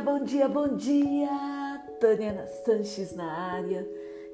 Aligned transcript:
bom 0.00 0.22
dia, 0.22 0.48
bom 0.48 0.76
dia! 0.76 1.28
Tânia 1.98 2.46
Sanches 2.64 3.16
na 3.16 3.32
área. 3.52 3.84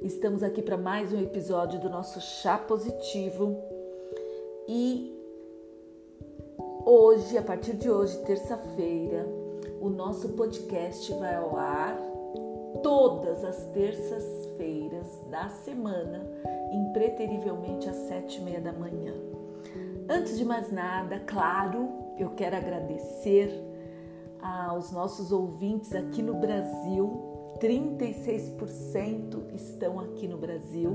Estamos 0.03 0.43
aqui 0.43 0.61
para 0.61 0.77
mais 0.77 1.11
um 1.11 1.19
episódio 1.19 1.81
do 1.81 1.89
nosso 1.89 2.21
Chá 2.21 2.59
Positivo. 2.59 3.57
E 4.69 5.11
hoje, 6.85 7.39
a 7.39 7.43
partir 7.43 7.77
de 7.77 7.91
hoje, 7.91 8.19
terça-feira, 8.25 9.27
o 9.81 9.89
nosso 9.89 10.31
podcast 10.31 11.11
vai 11.15 11.35
ao 11.35 11.57
ar 11.57 11.97
todas 12.83 13.43
as 13.43 13.65
terças-feiras 13.71 15.07
da 15.31 15.49
semana, 15.49 16.27
impreterivelmente 16.75 17.89
às 17.89 17.97
sete 17.97 18.39
e 18.39 18.45
meia 18.45 18.61
da 18.61 18.73
manhã. 18.73 19.15
Antes 20.11 20.37
de 20.37 20.45
mais 20.45 20.71
nada, 20.71 21.21
claro, 21.21 21.89
eu 22.19 22.31
quero 22.31 22.55
agradecer 22.55 23.74
aos 24.45 24.93
nossos 24.93 25.33
ouvintes 25.33 25.95
aqui 25.95 26.23
no 26.23 26.35
Brasil. 26.35 27.57
36% 27.59 29.55
estão 29.55 29.99
aqui 29.99 30.29
no 30.29 30.37
Brasil. 30.37 30.91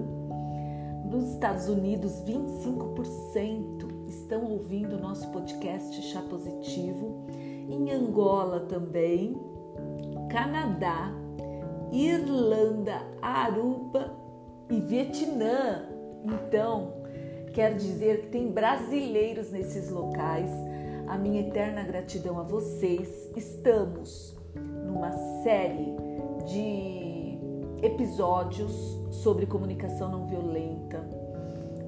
Nos 1.10 1.32
Estados 1.32 1.68
Unidos, 1.68 2.24
25% 2.24 4.08
estão 4.08 4.46
ouvindo 4.46 4.98
o 4.98 5.00
nosso 5.00 5.28
podcast 5.32 6.00
Chá 6.04 6.22
Positivo. 6.22 7.26
Em 7.68 7.92
Angola 7.92 8.60
também, 8.62 9.36
Canadá, 10.30 11.12
Irlanda, 11.92 13.02
Aruba 13.20 14.16
e 14.70 14.80
Vietnã. 14.80 15.88
Então, 16.24 16.94
quer 17.54 17.74
dizer 17.76 18.22
que 18.22 18.28
tem 18.28 18.52
brasileiros 18.52 19.50
nesses 19.50 19.90
locais. 19.90 20.52
A 21.10 21.18
minha 21.18 21.42
eterna 21.42 21.82
gratidão 21.82 22.40
a 22.40 22.44
vocês. 22.44 23.32
Estamos 23.36 24.38
numa 24.86 25.12
série 25.42 25.96
de 26.46 27.40
episódios 27.84 28.72
sobre 29.10 29.48
comunicação 29.48 30.12
não 30.12 30.28
violenta 30.28 31.04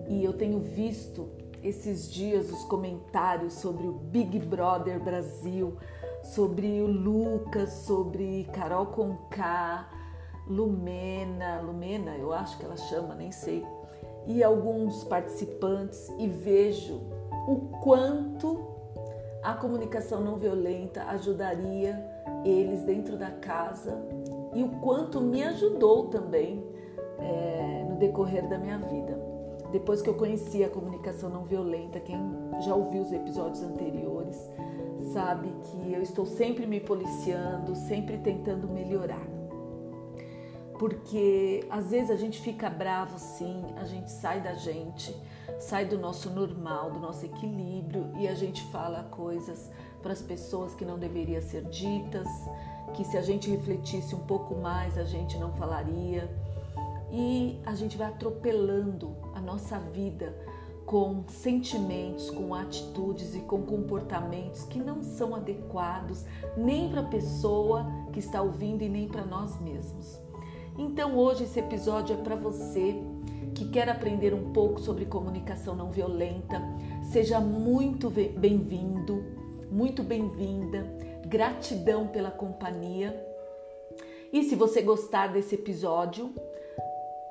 e 0.09 0.23
eu 0.23 0.33
tenho 0.33 0.59
visto 0.59 1.29
esses 1.61 2.11
dias 2.11 2.51
os 2.51 2.63
comentários 2.63 3.53
sobre 3.53 3.85
o 3.85 3.91
Big 3.91 4.39
Brother 4.39 4.99
Brasil, 4.99 5.77
sobre 6.23 6.81
o 6.81 6.87
Lucas, 6.87 7.69
sobre 7.85 8.45
Carol 8.51 8.87
Conká, 8.87 9.87
Lumena, 10.47 11.61
Lumena, 11.61 12.17
eu 12.17 12.33
acho 12.33 12.57
que 12.57 12.65
ela 12.65 12.75
chama, 12.75 13.13
nem 13.13 13.31
sei, 13.31 13.63
e 14.25 14.43
alguns 14.43 15.03
participantes 15.03 16.09
e 16.17 16.27
vejo 16.27 17.01
o 17.47 17.69
quanto 17.83 18.70
a 19.43 19.53
comunicação 19.53 20.21
não 20.21 20.37
violenta 20.37 21.03
ajudaria 21.03 22.03
eles 22.45 22.83
dentro 22.83 23.17
da 23.17 23.31
casa 23.31 23.97
e 24.53 24.63
o 24.63 24.69
quanto 24.79 25.19
me 25.19 25.43
ajudou 25.43 26.07
também 26.07 26.63
é, 27.17 27.85
no 27.89 27.95
decorrer 27.97 28.47
da 28.47 28.57
minha 28.57 28.77
vida. 28.77 29.19
Depois 29.71 30.01
que 30.01 30.09
eu 30.09 30.15
conheci 30.15 30.63
a 30.63 30.69
comunicação 30.69 31.29
não 31.29 31.43
violenta, 31.43 31.99
quem 31.99 32.17
já 32.59 32.75
ouviu 32.75 33.01
os 33.01 33.11
episódios 33.11 33.63
anteriores 33.63 34.37
sabe 35.13 35.53
que 35.63 35.93
eu 35.93 36.01
estou 36.01 36.25
sempre 36.25 36.67
me 36.67 36.79
policiando, 36.79 37.75
sempre 37.75 38.17
tentando 38.17 38.67
melhorar. 38.67 39.40
Porque 40.81 41.63
às 41.69 41.91
vezes 41.91 42.09
a 42.09 42.15
gente 42.15 42.41
fica 42.41 42.67
bravo 42.67 43.19
sim, 43.19 43.63
a 43.77 43.85
gente 43.85 44.09
sai 44.09 44.41
da 44.41 44.55
gente, 44.55 45.15
sai 45.59 45.85
do 45.85 45.95
nosso 45.95 46.31
normal, 46.31 46.89
do 46.89 46.99
nosso 46.99 47.23
equilíbrio 47.23 48.11
e 48.17 48.27
a 48.27 48.33
gente 48.33 48.63
fala 48.71 49.03
coisas 49.11 49.69
para 50.01 50.11
as 50.11 50.23
pessoas 50.23 50.73
que 50.73 50.83
não 50.83 50.97
deveriam 50.97 51.39
ser 51.39 51.65
ditas, 51.65 52.27
que 52.95 53.05
se 53.05 53.15
a 53.15 53.21
gente 53.21 53.47
refletisse 53.47 54.15
um 54.15 54.25
pouco 54.25 54.55
mais 54.55 54.97
a 54.97 55.03
gente 55.03 55.37
não 55.37 55.53
falaria. 55.53 56.27
E 57.11 57.59
a 57.63 57.75
gente 57.75 57.95
vai 57.95 58.07
atropelando 58.07 59.15
a 59.35 59.39
nossa 59.39 59.77
vida 59.77 60.35
com 60.83 61.23
sentimentos, 61.27 62.31
com 62.31 62.55
atitudes 62.55 63.35
e 63.35 63.41
com 63.41 63.61
comportamentos 63.61 64.63
que 64.63 64.79
não 64.79 65.03
são 65.03 65.35
adequados 65.35 66.25
nem 66.57 66.89
para 66.89 67.01
a 67.01 67.05
pessoa 67.05 67.85
que 68.11 68.17
está 68.17 68.41
ouvindo 68.41 68.81
e 68.81 68.89
nem 68.89 69.07
para 69.07 69.23
nós 69.23 69.61
mesmos. 69.61 70.30
Então 70.77 71.17
hoje 71.17 71.43
esse 71.43 71.59
episódio 71.59 72.15
é 72.15 72.21
para 72.21 72.35
você 72.35 72.95
que 73.53 73.69
quer 73.69 73.89
aprender 73.89 74.33
um 74.33 74.51
pouco 74.51 74.79
sobre 74.79 75.05
comunicação 75.05 75.75
não 75.75 75.91
violenta. 75.91 76.61
Seja 77.11 77.39
muito 77.39 78.09
bem-vindo, 78.09 79.23
muito 79.69 80.03
bem-vinda. 80.03 80.85
Gratidão 81.27 82.07
pela 82.07 82.31
companhia. 82.31 83.27
E 84.31 84.43
se 84.43 84.55
você 84.55 84.81
gostar 84.81 85.27
desse 85.27 85.55
episódio, 85.55 86.33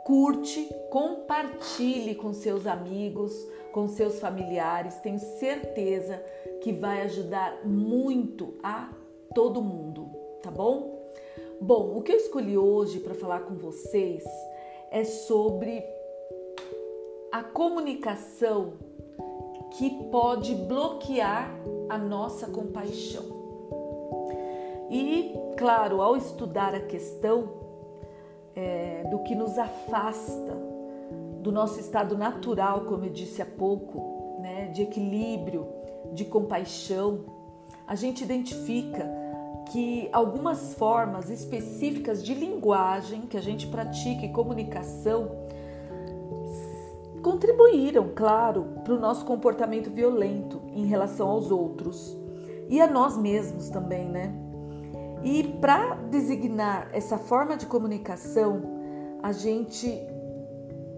curte, 0.04 0.68
compartilhe 0.90 2.14
com 2.14 2.32
seus 2.32 2.66
amigos, 2.66 3.32
com 3.72 3.88
seus 3.88 4.20
familiares. 4.20 4.96
Tenho 4.96 5.18
certeza 5.18 6.22
que 6.62 6.72
vai 6.72 7.02
ajudar 7.02 7.64
muito 7.64 8.54
a 8.62 8.90
todo 9.34 9.62
mundo, 9.62 10.10
tá 10.42 10.50
bom? 10.50 10.99
Bom, 11.62 11.98
o 11.98 12.02
que 12.02 12.10
eu 12.10 12.16
escolhi 12.16 12.56
hoje 12.56 13.00
para 13.00 13.14
falar 13.14 13.40
com 13.40 13.54
vocês 13.54 14.24
é 14.90 15.04
sobre 15.04 15.84
a 17.30 17.42
comunicação 17.42 18.72
que 19.72 19.90
pode 20.10 20.54
bloquear 20.54 21.54
a 21.90 21.98
nossa 21.98 22.46
compaixão. 22.46 23.24
E, 24.90 25.34
claro, 25.58 26.00
ao 26.00 26.16
estudar 26.16 26.74
a 26.74 26.80
questão 26.80 27.50
é, 28.56 29.04
do 29.10 29.18
que 29.18 29.34
nos 29.34 29.58
afasta 29.58 30.56
do 31.42 31.52
nosso 31.52 31.78
estado 31.78 32.16
natural, 32.16 32.86
como 32.86 33.04
eu 33.04 33.10
disse 33.10 33.42
há 33.42 33.46
pouco, 33.46 34.40
né, 34.40 34.68
de 34.68 34.80
equilíbrio, 34.80 35.68
de 36.14 36.24
compaixão, 36.24 37.26
a 37.86 37.94
gente 37.94 38.24
identifica 38.24 39.19
que 39.70 40.08
algumas 40.12 40.74
formas 40.74 41.30
específicas 41.30 42.24
de 42.24 42.34
linguagem 42.34 43.22
que 43.22 43.36
a 43.36 43.40
gente 43.40 43.68
pratica 43.68 44.26
e 44.26 44.28
comunicação 44.30 45.30
contribuíram, 47.22 48.10
claro, 48.14 48.64
para 48.82 48.94
o 48.94 48.98
nosso 48.98 49.24
comportamento 49.24 49.88
violento 49.88 50.60
em 50.74 50.86
relação 50.86 51.28
aos 51.28 51.52
outros 51.52 52.16
e 52.68 52.80
a 52.80 52.90
nós 52.90 53.16
mesmos 53.16 53.68
também, 53.68 54.08
né? 54.08 54.34
E 55.22 55.44
para 55.44 55.94
designar 56.10 56.88
essa 56.92 57.18
forma 57.18 57.56
de 57.56 57.66
comunicação, 57.66 58.62
a 59.22 59.32
gente, 59.32 59.86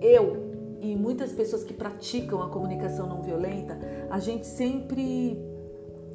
eu 0.01 0.51
e 0.81 0.97
muitas 0.97 1.33
pessoas 1.33 1.63
que 1.63 1.75
praticam 1.75 2.43
a 2.43 2.49
comunicação 2.49 3.07
não 3.07 3.21
violenta, 3.21 3.79
a 4.09 4.19
gente 4.19 4.47
sempre 4.47 5.39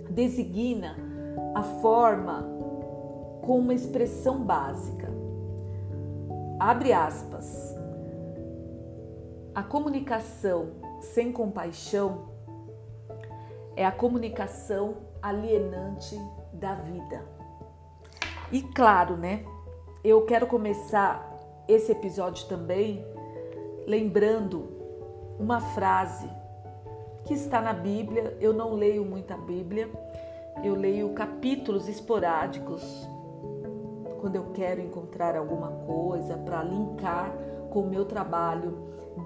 designa 0.09 1.06
a 1.55 1.63
forma 1.81 2.43
com 3.41 3.59
uma 3.59 3.73
expressão 3.73 4.43
básica. 4.43 5.07
Abre 6.59 6.93
aspas. 6.93 7.75
A 9.53 9.63
comunicação 9.63 10.71
sem 10.99 11.31
compaixão 11.31 12.29
é 13.75 13.85
a 13.85 13.91
comunicação 13.91 14.97
alienante 15.21 16.19
da 16.53 16.75
vida. 16.75 17.23
E 18.51 18.61
claro, 18.61 19.15
né? 19.17 19.43
Eu 20.03 20.25
quero 20.25 20.47
começar 20.47 21.27
esse 21.67 21.91
episódio 21.91 22.47
também 22.47 23.05
lembrando 23.85 24.67
uma 25.39 25.59
frase 25.59 26.29
que 27.25 27.33
está 27.33 27.61
na 27.61 27.73
Bíblia. 27.73 28.37
Eu 28.39 28.53
não 28.53 28.73
leio 28.73 29.05
muita 29.05 29.35
Bíblia, 29.37 29.89
eu 30.63 30.75
leio 30.75 31.09
capítulos 31.13 31.87
esporádicos 31.87 33.07
quando 34.19 34.35
eu 34.35 34.51
quero 34.53 34.81
encontrar 34.81 35.35
alguma 35.35 35.69
coisa 35.85 36.37
para 36.37 36.63
linkar 36.63 37.31
com 37.69 37.81
o 37.81 37.89
meu 37.89 38.05
trabalho 38.05 38.77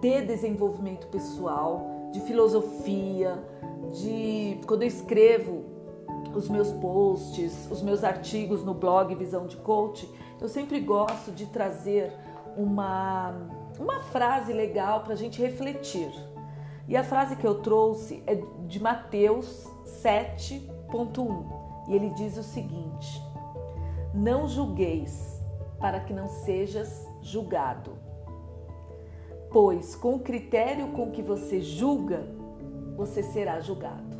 de 0.01 0.21
desenvolvimento 0.21 1.07
pessoal, 1.07 2.09
de 2.11 2.19
filosofia, 2.21 3.41
de 3.91 4.59
quando 4.65 4.83
eu 4.83 4.87
escrevo 4.87 5.63
os 6.35 6.47
meus 6.49 6.71
posts, 6.73 7.69
os 7.71 7.81
meus 7.81 8.03
artigos 8.03 8.63
no 8.63 8.73
blog 8.73 9.13
Visão 9.15 9.47
de 9.47 9.57
Coach, 9.57 10.09
eu 10.39 10.47
sempre 10.47 10.79
gosto 10.79 11.31
de 11.31 11.45
trazer 11.47 12.11
uma, 12.57 13.33
uma 13.79 13.99
frase 13.99 14.53
legal 14.53 15.01
para 15.01 15.13
a 15.13 15.17
gente 15.17 15.41
refletir. 15.41 16.11
E 16.87 16.95
a 16.95 17.03
frase 17.03 17.35
que 17.35 17.45
eu 17.45 17.55
trouxe 17.55 18.23
é 18.25 18.35
de 18.67 18.81
Mateus 18.81 19.67
7,1 20.91 21.45
e 21.87 21.95
ele 21.95 22.09
diz 22.11 22.37
o 22.37 22.43
seguinte: 22.43 23.21
Não 24.13 24.47
julgueis 24.47 25.41
para 25.79 25.99
que 25.99 26.13
não 26.13 26.27
sejas 26.27 27.07
julgado, 27.21 27.91
pois 29.51 29.95
com 29.95 30.15
o 30.15 30.19
critério 30.19 30.89
com 30.89 31.11
que 31.11 31.21
você 31.21 31.61
julga, 31.61 32.27
você 32.95 33.23
será 33.23 33.59
julgado. 33.59 34.19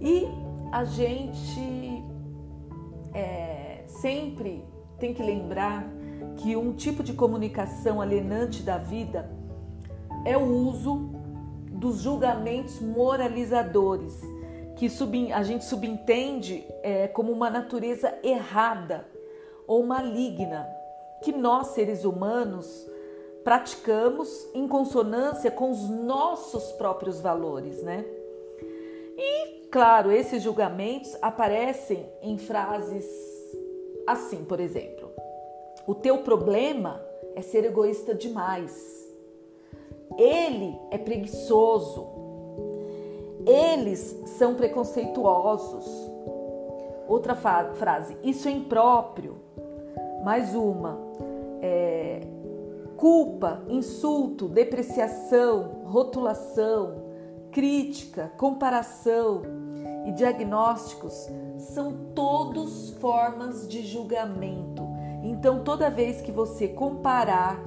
E 0.00 0.28
a 0.70 0.84
gente 0.84 2.04
é, 3.12 3.82
sempre 3.86 4.64
tem 4.98 5.12
que 5.12 5.22
lembrar 5.22 5.88
que 6.36 6.56
um 6.56 6.72
tipo 6.72 7.02
de 7.02 7.12
comunicação 7.12 8.00
alienante 8.00 8.62
da 8.62 8.78
vida 8.78 9.28
é 10.24 10.36
o 10.36 10.44
uso 10.44 11.10
dos 11.72 12.00
julgamentos 12.00 12.80
moralizadores, 12.80 14.20
que 14.78 15.32
a 15.32 15.42
gente 15.42 15.64
subentende 15.64 16.64
é, 16.84 17.08
como 17.08 17.32
uma 17.32 17.50
natureza 17.50 18.16
errada 18.22 19.04
ou 19.66 19.84
maligna, 19.84 20.68
que 21.20 21.32
nós, 21.32 21.68
seres 21.68 22.04
humanos, 22.04 22.88
praticamos 23.42 24.48
em 24.54 24.68
consonância 24.68 25.50
com 25.50 25.72
os 25.72 25.88
nossos 25.88 26.70
próprios 26.72 27.20
valores, 27.20 27.82
né? 27.82 28.04
E, 29.16 29.66
claro, 29.68 30.12
esses 30.12 30.44
julgamentos 30.44 31.16
aparecem 31.20 32.08
em 32.22 32.38
frases 32.38 33.04
assim, 34.06 34.44
por 34.44 34.60
exemplo: 34.60 35.10
O 35.88 35.94
teu 35.94 36.18
problema 36.18 37.04
é 37.34 37.42
ser 37.42 37.64
egoísta 37.64 38.14
demais. 38.14 39.12
Ele 40.16 40.78
é 40.92 40.98
preguiçoso. 40.98 42.27
Eles 43.48 44.14
são 44.36 44.54
preconceituosos. 44.54 45.86
Outra 47.08 47.34
frase: 47.34 48.18
Isso 48.22 48.46
é 48.46 48.50
impróprio. 48.50 49.36
Mais 50.22 50.54
uma: 50.54 50.98
é, 51.62 52.20
culpa, 52.98 53.62
insulto, 53.68 54.48
depreciação, 54.48 55.82
rotulação, 55.86 57.02
crítica, 57.50 58.30
comparação 58.36 59.42
e 60.06 60.12
diagnósticos 60.12 61.28
são 61.56 61.96
todos 62.14 62.90
formas 63.00 63.66
de 63.66 63.82
julgamento. 63.82 64.86
Então, 65.22 65.64
toda 65.64 65.90
vez 65.90 66.20
que 66.20 66.30
você 66.30 66.68
comparar, 66.68 67.58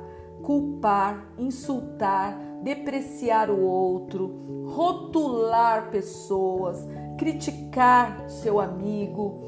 culpar, 0.44 1.28
insultar, 1.38 2.38
depreciar 2.62 3.50
o 3.50 3.62
outro, 3.62 4.66
rotular 4.68 5.90
pessoas, 5.90 6.88
criticar 7.18 8.30
seu 8.30 8.60
amigo, 8.60 9.42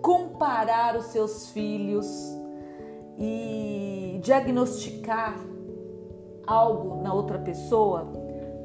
comparar 0.00 0.96
os 0.96 1.06
seus 1.06 1.50
filhos, 1.50 2.06
e 3.20 4.18
diagnosticar 4.22 5.38
algo 6.46 7.02
na 7.02 7.12
outra 7.12 7.38
pessoa, 7.38 8.10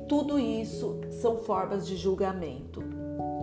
tudo 0.08 0.40
isso 0.40 1.02
são 1.12 1.38
formas 1.40 1.86
de 1.86 1.98
julgamento. 1.98 2.82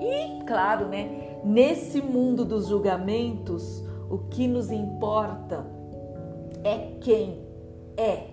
E, 0.00 0.42
claro, 0.46 0.88
né, 0.88 1.38
nesse 1.44 2.00
mundo 2.00 2.46
dos 2.46 2.66
julgamentos, 2.66 3.84
o 4.10 4.18
que 4.30 4.48
nos 4.48 4.70
importa 4.70 5.66
é 6.64 6.96
quem 6.98 7.46
é 7.94 8.30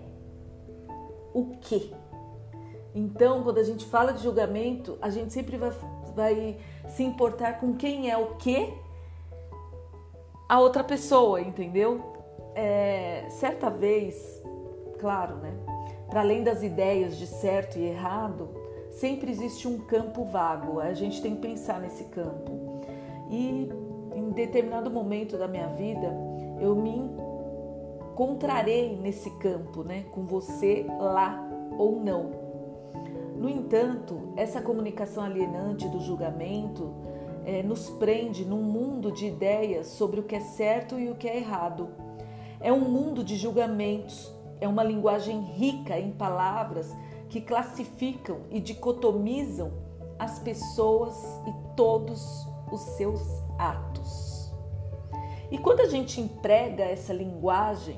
o 1.34 1.58
que. 1.60 1.94
Então, 2.94 3.44
quando 3.44 3.60
a 3.60 3.64
gente 3.64 3.86
fala 3.86 4.14
de 4.14 4.24
julgamento, 4.24 4.98
a 5.02 5.10
gente 5.10 5.32
sempre 5.32 5.58
vai, 5.58 5.72
vai 6.16 6.58
se 6.88 7.04
importar 7.04 7.60
com 7.60 7.76
quem 7.76 8.10
é 8.10 8.18
o 8.18 8.36
que 8.36 8.74
a 10.48 10.60
outra 10.60 10.84
pessoa, 10.84 11.40
entendeu? 11.40 12.20
é, 12.60 13.26
certa 13.30 13.70
vez, 13.70 14.44
claro, 15.00 15.38
né? 15.38 15.54
Para 16.10 16.20
além 16.20 16.44
das 16.44 16.62
ideias 16.62 17.18
de 17.18 17.26
certo 17.26 17.78
e 17.78 17.86
errado, 17.86 18.50
sempre 18.92 19.32
existe 19.32 19.68
um 19.68 19.78
campo 19.80 20.26
vago. 20.26 20.80
A 20.80 20.94
gente 20.94 21.22
tem 21.22 21.36
que 21.36 21.42
pensar 21.42 21.80
nesse 21.80 22.04
campo. 22.06 22.82
E 23.30 23.72
em 24.14 24.32
determinado 24.32 24.90
momento 24.90 25.38
da 25.38 25.48
minha 25.48 25.68
vida, 25.68 26.14
eu 26.60 26.76
me 26.76 27.10
encontrarei 28.12 28.98
nesse 28.98 29.30
campo, 29.38 29.84
né? 29.84 30.06
Com 30.12 30.26
você 30.26 30.86
lá 31.00 31.42
ou 31.78 32.00
não. 32.00 32.32
No 33.40 33.50
entanto, 33.50 34.34
essa 34.36 34.62
comunicação 34.62 35.24
alienante 35.24 35.88
do 35.88 36.02
julgamento 36.02 36.94
é, 37.46 37.64
nos 37.64 37.90
prende 37.90 38.44
num 38.44 38.62
mundo 38.62 39.14
de 39.14 39.28
ideias 39.28 39.88
sobre 39.88 40.20
o 40.20 40.24
que 40.24 40.36
é 40.36 40.42
certo 40.42 41.00
e 41.00 41.10
o 41.10 41.16
que 41.16 41.28
é 41.28 41.38
errado 41.38 41.88
é 42.60 42.74
um 42.74 42.82
mundo 42.82 43.24
de 43.24 43.38
julgamentos, 43.38 44.30
é 44.60 44.68
uma 44.68 44.84
linguagem 44.84 45.40
rica 45.40 45.98
em 45.98 46.12
palavras 46.12 46.94
que 47.30 47.40
classificam 47.40 48.42
e 48.52 48.60
dicotomizam 48.60 49.72
as 50.18 50.40
pessoas 50.40 51.16
e 51.48 51.76
todos 51.78 52.46
os 52.70 52.82
seus 52.98 53.22
atos. 53.58 54.54
E 55.50 55.58
quando 55.58 55.80
a 55.80 55.88
gente 55.88 56.20
emprega 56.20 56.84
essa 56.84 57.14
linguagem, 57.14 57.98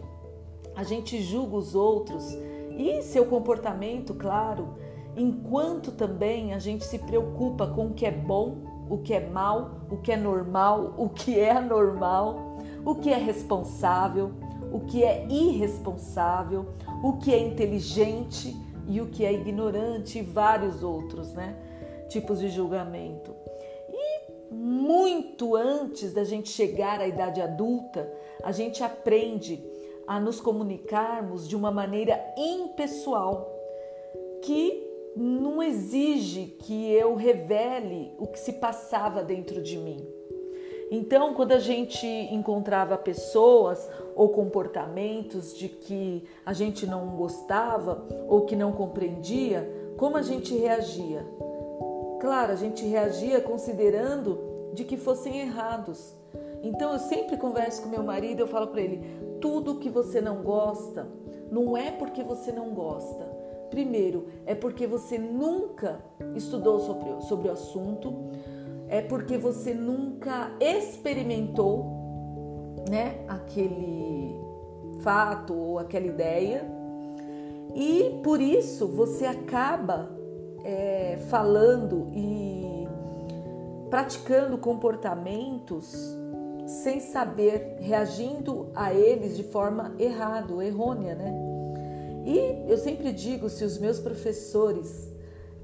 a 0.76 0.84
gente 0.84 1.20
julga 1.24 1.58
os 1.58 1.74
outros 1.74 2.24
e 2.78 3.02
seu 3.02 3.26
comportamento, 3.26 4.14
claro, 4.14 4.76
enquanto 5.16 5.92
também 5.92 6.54
a 6.54 6.60
gente 6.60 6.86
se 6.86 7.00
preocupa 7.00 7.68
com 7.68 7.88
o 7.88 7.94
que 7.94 8.06
é 8.06 8.12
bom, 8.12 8.58
o 8.90 8.98
que 8.98 9.14
é 9.14 9.30
mal, 9.30 9.72
o 9.90 9.98
que 9.98 10.12
é 10.12 10.18
normal, 10.18 10.94
o 10.98 11.10
que 11.10 11.40
é 11.40 11.52
anormal, 11.52 12.58
o 12.86 12.96
que 12.96 13.10
é 13.10 13.18
responsável, 13.18 14.32
o 14.72 14.82
que 14.82 15.04
é 15.04 15.26
irresponsável, 15.30 16.68
o 17.04 17.14
que 17.14 17.34
é 17.34 17.40
inteligente 17.40 18.56
e 18.88 19.00
o 19.02 19.08
que 19.08 19.26
é 19.26 19.32
ignorante 19.32 20.20
e 20.20 20.22
vários 20.22 20.84
outros, 20.84 21.34
né? 21.34 21.56
Tipos 22.10 22.40
de 22.40 22.50
julgamento. 22.50 23.34
E 23.90 24.54
muito 24.54 25.56
antes 25.56 26.14
da 26.14 26.24
gente 26.24 26.50
chegar 26.50 27.00
à 27.00 27.08
idade 27.08 27.42
adulta, 27.42 28.12
a 28.44 28.52
gente 28.52 28.84
aprende 28.84 29.64
a 30.08 30.20
nos 30.20 30.42
comunicarmos 30.42 31.48
de 31.48 31.56
uma 31.56 31.72
maneira 31.72 32.20
impessoal, 32.38 33.50
que 34.42 34.91
não 35.16 35.62
exige 35.62 36.56
que 36.60 36.92
eu 36.92 37.16
revele 37.16 38.12
o 38.18 38.28
que 38.28 38.40
se 38.40 38.54
passava 38.54 39.24
dentro 39.24 39.62
de 39.62 39.78
mim. 39.78 40.06
Então, 40.90 41.34
quando 41.34 41.54
a 41.54 41.60
gente 41.60 42.06
encontrava 42.06 42.98
pessoas 42.98 43.90
ou 44.14 44.28
comportamentos 44.30 45.56
de 45.56 45.70
que 45.70 46.26
a 46.46 46.52
gente 46.52 46.86
não 46.86 47.16
gostava 47.16 48.06
ou 48.28 48.42
que 48.42 48.58
não 48.58 48.74
compreendia, 48.74 49.94
como 49.98 50.18
a 50.18 50.22
gente 50.22 50.54
reagia? 50.54 51.26
Claro, 52.20 52.52
a 52.52 52.56
gente 52.56 52.86
reagia 52.86 53.40
considerando 53.40 54.38
de 54.74 54.84
que 54.84 54.98
fossem 54.98 55.40
errados. 55.40 56.14
Então 56.62 56.92
eu 56.92 57.00
sempre 57.00 57.38
converso 57.38 57.84
com 57.84 57.90
meu 57.90 58.04
marido, 58.04 58.42
eu 58.42 58.48
falo 58.48 58.68
para 58.68 58.82
ele: 58.82 59.02
tudo 59.40 59.80
que 59.80 59.90
você 59.90 60.20
não 60.20 60.44
gosta 60.44 61.08
não 61.50 61.76
é 61.76 61.90
porque 61.92 62.22
você 62.22 62.52
não 62.52 62.74
gosta. 62.74 63.31
Primeiro, 63.72 64.28
é 64.46 64.54
porque 64.54 64.86
você 64.86 65.18
nunca 65.18 66.00
estudou 66.36 66.80
sobre, 66.82 67.22
sobre 67.28 67.48
o 67.48 67.54
assunto, 67.54 68.14
é 68.90 69.02
porque 69.02 69.38
você 69.38 69.74
nunca 69.74 70.52
experimentou, 70.60 72.02
né, 72.90 73.24
aquele 73.30 74.36
fato 75.02 75.54
ou 75.54 75.80
aquela 75.80 76.06
ideia 76.06 76.66
e 77.74 78.20
por 78.22 78.42
isso 78.42 78.88
você 78.88 79.26
acaba 79.26 80.10
é, 80.64 81.18
falando 81.30 82.10
e 82.14 82.88
praticando 83.90 84.58
comportamentos 84.58 85.96
sem 86.66 87.00
saber, 87.00 87.78
reagindo 87.80 88.70
a 88.76 88.94
eles 88.94 89.36
de 89.36 89.44
forma 89.44 89.94
errada, 89.98 90.64
errônea, 90.64 91.16
né? 91.16 91.51
E 92.26 92.70
eu 92.72 92.78
sempre 92.78 93.12
digo, 93.12 93.50
se 93.50 93.64
os 93.64 93.78
meus 93.78 94.00
professores 94.00 95.12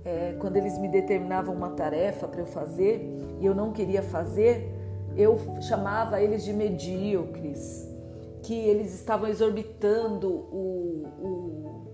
é, 0.07 0.37
quando 0.39 0.55
eles 0.55 0.77
me 0.77 0.87
determinavam 0.87 1.53
uma 1.53 1.71
tarefa 1.71 2.29
para 2.29 2.39
eu 2.39 2.45
fazer 2.45 3.01
e 3.41 3.45
eu 3.45 3.53
não 3.53 3.73
queria 3.73 4.01
fazer, 4.01 4.73
eu 5.17 5.37
chamava 5.61 6.21
eles 6.21 6.45
de 6.45 6.53
medíocres, 6.53 7.85
que 8.41 8.53
eles 8.53 8.95
estavam 8.95 9.27
exorbitando 9.27 10.29
o, 10.29 11.07
o, 11.19 11.91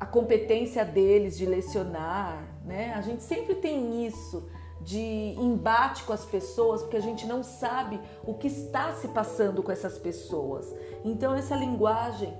a 0.00 0.06
competência 0.06 0.82
deles 0.82 1.36
de 1.36 1.44
lecionar. 1.44 2.58
Né? 2.64 2.94
A 2.94 3.02
gente 3.02 3.22
sempre 3.24 3.56
tem 3.56 4.06
isso 4.06 4.48
de 4.80 5.34
embate 5.38 6.04
com 6.04 6.14
as 6.14 6.24
pessoas, 6.24 6.80
porque 6.80 6.96
a 6.96 7.02
gente 7.02 7.26
não 7.26 7.42
sabe 7.42 8.00
o 8.24 8.32
que 8.32 8.46
está 8.46 8.94
se 8.94 9.08
passando 9.08 9.62
com 9.62 9.70
essas 9.70 9.98
pessoas. 9.98 10.74
Então, 11.04 11.34
essa 11.34 11.54
linguagem 11.54 12.32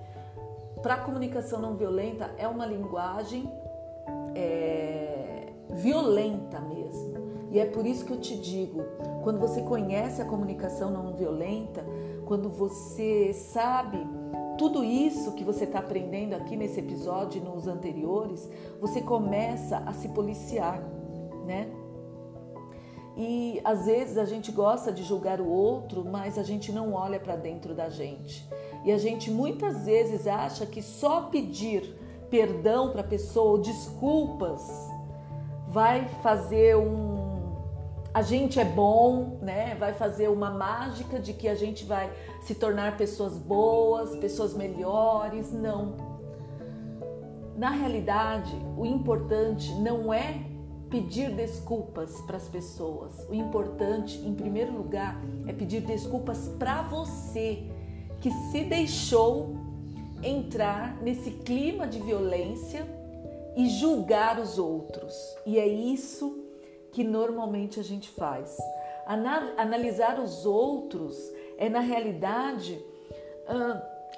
para 0.82 0.94
a 0.94 0.98
comunicação 0.98 1.60
não 1.60 1.76
violenta 1.76 2.30
é 2.38 2.48
uma 2.48 2.66
linguagem 2.66 3.50
é, 4.34 5.46
violenta 5.70 6.60
mesmo. 6.60 7.20
E 7.50 7.58
é 7.58 7.66
por 7.66 7.84
isso 7.84 8.04
que 8.04 8.12
eu 8.12 8.20
te 8.20 8.36
digo: 8.36 8.82
quando 9.22 9.38
você 9.38 9.62
conhece 9.62 10.22
a 10.22 10.24
comunicação 10.24 10.90
não 10.90 11.14
violenta, 11.14 11.84
quando 12.24 12.48
você 12.48 13.32
sabe 13.32 13.98
tudo 14.56 14.84
isso 14.84 15.32
que 15.32 15.42
você 15.42 15.64
está 15.64 15.78
aprendendo 15.78 16.34
aqui 16.34 16.54
nesse 16.54 16.80
episódio 16.80 17.40
e 17.40 17.44
nos 17.44 17.66
anteriores, 17.66 18.48
você 18.78 19.00
começa 19.00 19.78
a 19.78 19.92
se 19.92 20.08
policiar, 20.10 20.82
né? 21.46 21.70
E 23.16 23.60
às 23.64 23.86
vezes 23.86 24.16
a 24.16 24.24
gente 24.24 24.52
gosta 24.52 24.92
de 24.92 25.02
julgar 25.02 25.40
o 25.40 25.48
outro, 25.48 26.04
mas 26.04 26.38
a 26.38 26.42
gente 26.42 26.72
não 26.72 26.92
olha 26.92 27.18
para 27.18 27.36
dentro 27.36 27.74
da 27.74 27.88
gente. 27.88 28.48
E 28.84 28.92
a 28.92 28.98
gente 28.98 29.30
muitas 29.30 29.84
vezes 29.84 30.26
acha 30.26 30.64
que 30.64 30.82
só 30.82 31.22
pedir 31.22 31.96
perdão 32.30 32.90
para 32.90 33.00
a 33.00 33.04
pessoa, 33.04 33.52
ou 33.52 33.58
desculpas, 33.58 34.62
vai 35.68 36.08
fazer 36.22 36.76
um 36.76 37.10
a 38.12 38.22
gente 38.22 38.58
é 38.58 38.64
bom, 38.64 39.38
né? 39.40 39.76
Vai 39.76 39.92
fazer 39.94 40.28
uma 40.28 40.50
mágica 40.50 41.20
de 41.20 41.32
que 41.32 41.46
a 41.46 41.54
gente 41.54 41.84
vai 41.84 42.12
se 42.42 42.56
tornar 42.56 42.96
pessoas 42.96 43.38
boas, 43.38 44.16
pessoas 44.16 44.52
melhores. 44.52 45.52
Não. 45.52 45.94
Na 47.56 47.70
realidade, 47.70 48.52
o 48.76 48.84
importante 48.84 49.72
não 49.74 50.12
é 50.12 50.42
pedir 50.90 51.30
desculpas 51.36 52.20
para 52.22 52.36
as 52.36 52.48
pessoas. 52.48 53.24
O 53.28 53.34
importante, 53.34 54.18
em 54.18 54.34
primeiro 54.34 54.76
lugar, 54.76 55.20
é 55.46 55.52
pedir 55.52 55.82
desculpas 55.82 56.48
para 56.58 56.82
você 56.82 57.70
que 58.20 58.30
se 58.30 58.64
deixou 58.64 59.56
entrar 60.22 61.00
nesse 61.02 61.30
clima 61.30 61.86
de 61.86 61.98
violência 61.98 62.86
e 63.56 63.68
julgar 63.68 64.38
os 64.38 64.58
outros. 64.58 65.14
E 65.46 65.58
é 65.58 65.66
isso 65.66 66.44
que 66.92 67.02
normalmente 67.02 67.80
a 67.80 67.82
gente 67.82 68.10
faz. 68.10 68.56
Analisar 69.56 70.20
os 70.20 70.44
outros 70.46 71.16
é, 71.56 71.68
na 71.68 71.80
realidade, 71.80 72.82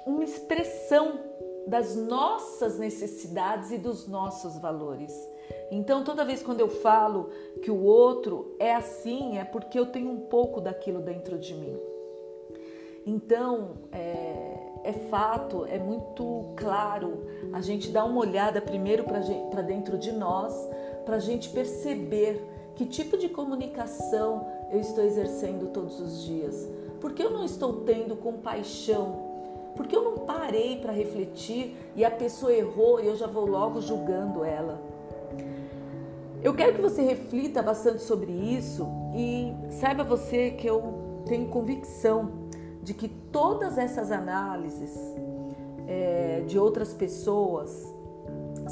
uma 0.05 0.23
expressão 0.23 1.19
das 1.65 1.95
nossas 1.95 2.77
necessidades 2.77 3.71
e 3.71 3.77
dos 3.77 4.07
nossos 4.07 4.57
valores. 4.59 5.13
Então, 5.71 6.03
toda 6.03 6.25
vez 6.25 6.43
quando 6.43 6.59
eu 6.59 6.69
falo 6.69 7.29
que 7.61 7.71
o 7.71 7.83
outro 7.83 8.55
é 8.59 8.75
assim, 8.75 9.37
é 9.37 9.45
porque 9.45 9.79
eu 9.79 9.85
tenho 9.85 10.09
um 10.09 10.19
pouco 10.19 10.59
daquilo 10.59 10.99
dentro 10.99 11.39
de 11.39 11.53
mim. 11.53 11.92
Então, 13.05 13.71
é, 13.91 14.53
é 14.83 14.93
fato, 14.93 15.65
é 15.65 15.77
muito 15.77 16.53
claro 16.55 17.25
a 17.51 17.61
gente 17.61 17.89
dar 17.89 18.05
uma 18.05 18.21
olhada 18.21 18.61
primeiro 18.61 19.03
para 19.03 19.61
dentro 19.61 19.97
de 19.97 20.11
nós, 20.11 20.53
para 21.05 21.17
a 21.17 21.19
gente 21.19 21.49
perceber 21.49 22.41
que 22.75 22.85
tipo 22.85 23.17
de 23.17 23.29
comunicação 23.29 24.47
eu 24.71 24.79
estou 24.79 25.03
exercendo 25.03 25.71
todos 25.71 25.99
os 25.99 26.23
dias. 26.23 26.67
Por 26.99 27.13
que 27.13 27.21
eu 27.21 27.29
não 27.29 27.43
estou 27.43 27.81
tendo 27.81 28.15
compaixão? 28.15 29.33
Por 29.75 29.87
que 29.87 29.95
eu 29.95 30.03
não 30.03 30.19
parei 30.19 30.77
para 30.77 30.91
refletir 30.91 31.75
e 31.95 32.05
a 32.05 32.11
pessoa 32.11 32.53
errou 32.53 33.01
e 33.01 33.07
eu 33.07 33.15
já 33.15 33.27
vou 33.27 33.45
logo 33.45 33.81
julgando 33.81 34.43
ela? 34.43 34.81
Eu 36.41 36.53
quero 36.53 36.73
que 36.73 36.81
você 36.81 37.01
reflita 37.01 37.61
bastante 37.61 38.01
sobre 38.01 38.31
isso 38.31 38.87
e 39.15 39.53
saiba 39.71 40.03
você 40.03 40.51
que 40.51 40.67
eu 40.67 41.23
tenho 41.25 41.47
convicção 41.47 42.42
de 42.83 42.93
que 42.93 43.07
todas 43.07 43.77
essas 43.77 44.11
análises 44.11 44.91
é, 45.87 46.43
de 46.45 46.59
outras 46.59 46.93
pessoas 46.93 47.71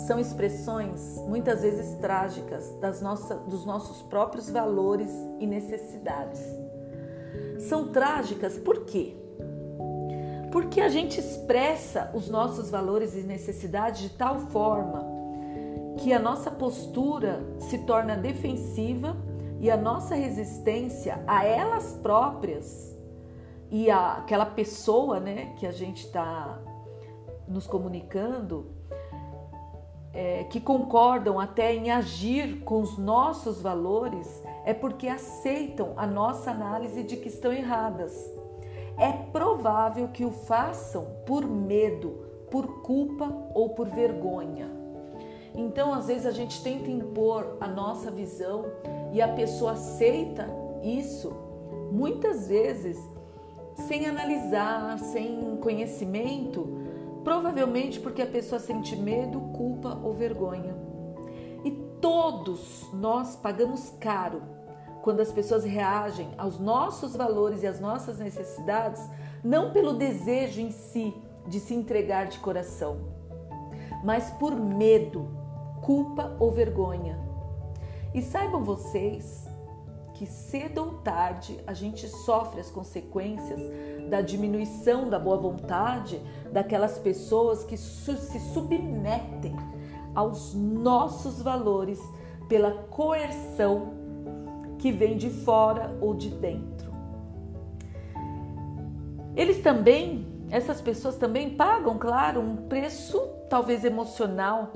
são 0.08 0.20
expressões 0.20 1.18
muitas 1.28 1.62
vezes 1.62 1.96
trágicas 2.00 2.74
das 2.80 3.02
nossa, 3.02 3.36
dos 3.36 3.66
nossos 3.66 4.02
próprios 4.04 4.50
valores 4.50 5.10
e 5.40 5.48
necessidades. 5.48 6.42
São 7.60 7.90
trágicas 7.92 8.58
por 8.58 8.86
quê? 8.86 9.16
Porque 10.52 10.82
a 10.82 10.90
gente 10.90 11.20
expressa 11.20 12.12
os 12.14 12.30
nossos 12.30 12.70
valores 12.70 13.16
e 13.16 13.24
necessidades 13.24 14.02
de 14.02 14.10
tal 14.10 14.40
forma 14.50 15.06
que 15.98 16.12
a 16.12 16.20
nossa 16.20 16.52
postura 16.52 17.42
se 17.60 17.78
torna 17.80 18.18
defensiva 18.18 19.16
e 19.60 19.70
a 19.70 19.78
nossa 19.78 20.16
resistência 20.16 21.24
a 21.28 21.46
elas 21.46 21.94
próprias 22.02 22.91
e 23.72 23.90
a, 23.90 24.18
aquela 24.18 24.46
pessoa 24.46 25.20
né, 25.20 25.54
que 25.58 25.66
a 25.66 25.72
gente 25.72 26.06
está 26.06 26.60
nos 27.48 27.66
comunicando, 27.66 28.70
é, 30.14 30.44
que 30.44 30.60
concordam 30.60 31.40
até 31.40 31.74
em 31.74 31.90
agir 31.90 32.60
com 32.64 32.82
os 32.82 32.98
nossos 32.98 33.62
valores, 33.62 34.44
é 34.66 34.74
porque 34.74 35.08
aceitam 35.08 35.94
a 35.96 36.06
nossa 36.06 36.52
análise 36.52 37.02
de 37.04 37.16
que 37.16 37.30
estão 37.30 37.54
erradas. 37.54 38.14
É 38.98 39.12
provável 39.12 40.10
que 40.10 40.26
o 40.26 40.32
façam 40.32 41.06
por 41.26 41.48
medo, 41.48 42.26
por 42.52 42.82
culpa 42.82 43.32
ou 43.56 43.70
por 43.70 43.88
vergonha. 43.88 44.70
Então, 45.56 45.94
às 45.94 46.08
vezes, 46.08 46.26
a 46.26 46.32
gente 46.32 46.62
tenta 46.62 46.90
impor 46.90 47.58
a 47.62 47.68
nossa 47.68 48.12
visão 48.12 48.66
e 49.14 49.22
a 49.22 49.30
pessoa 49.30 49.74
aceita 49.74 50.48
isso. 50.84 51.32
Muitas 51.92 52.48
vezes 52.48 52.98
sem 53.82 54.06
analisar, 54.06 54.98
sem 55.00 55.58
conhecimento, 55.58 56.68
provavelmente 57.24 58.00
porque 58.00 58.22
a 58.22 58.28
pessoa 58.28 58.60
sente 58.60 58.96
medo, 58.96 59.40
culpa 59.54 60.00
ou 60.04 60.14
vergonha. 60.14 60.76
E 61.64 61.72
todos 62.00 62.90
nós 62.94 63.36
pagamos 63.36 63.94
caro 64.00 64.42
quando 65.02 65.20
as 65.20 65.32
pessoas 65.32 65.64
reagem 65.64 66.30
aos 66.38 66.60
nossos 66.60 67.16
valores 67.16 67.64
e 67.64 67.68
às 67.68 67.80
nossas 67.80 68.20
necessidades, 68.20 69.02
não 69.44 69.72
pelo 69.72 69.94
desejo 69.94 70.62
em 70.62 70.72
si 70.72 71.14
de 71.48 71.60
se 71.60 71.74
entregar 71.74 72.28
de 72.28 72.40
coração, 72.40 73.00
mas 74.04 74.30
por 74.32 74.56
medo, 74.56 75.28
culpa 75.82 76.36
ou 76.40 76.52
vergonha. 76.52 77.20
E 78.14 78.22
saibam 78.22 78.64
vocês 78.64 79.51
que 80.22 80.28
cedo 80.28 80.84
ou 80.84 80.92
tarde 81.00 81.60
a 81.66 81.74
gente 81.74 82.08
sofre 82.08 82.62
as 82.62 82.70
consequências 82.70 83.60
da 84.08 84.22
diminuição 84.22 85.10
da 85.10 85.18
boa 85.18 85.36
vontade 85.36 86.22
daquelas 86.52 87.00
pessoas 87.00 87.64
que 87.64 87.76
se 87.76 88.40
submetem 88.54 89.56
aos 90.14 90.54
nossos 90.54 91.42
valores 91.42 92.00
pela 92.48 92.72
coerção 92.72 93.96
que 94.78 94.92
vem 94.92 95.18
de 95.18 95.32
fora 95.32 95.98
ou 96.00 96.14
de 96.14 96.30
dentro. 96.30 96.94
Eles 99.36 99.60
também, 99.64 100.28
essas 100.52 100.80
pessoas 100.82 101.16
também 101.16 101.50
pagam, 101.56 101.98
claro, 101.98 102.42
um 102.42 102.58
preço 102.68 103.20
talvez 103.50 103.84
emocional, 103.84 104.72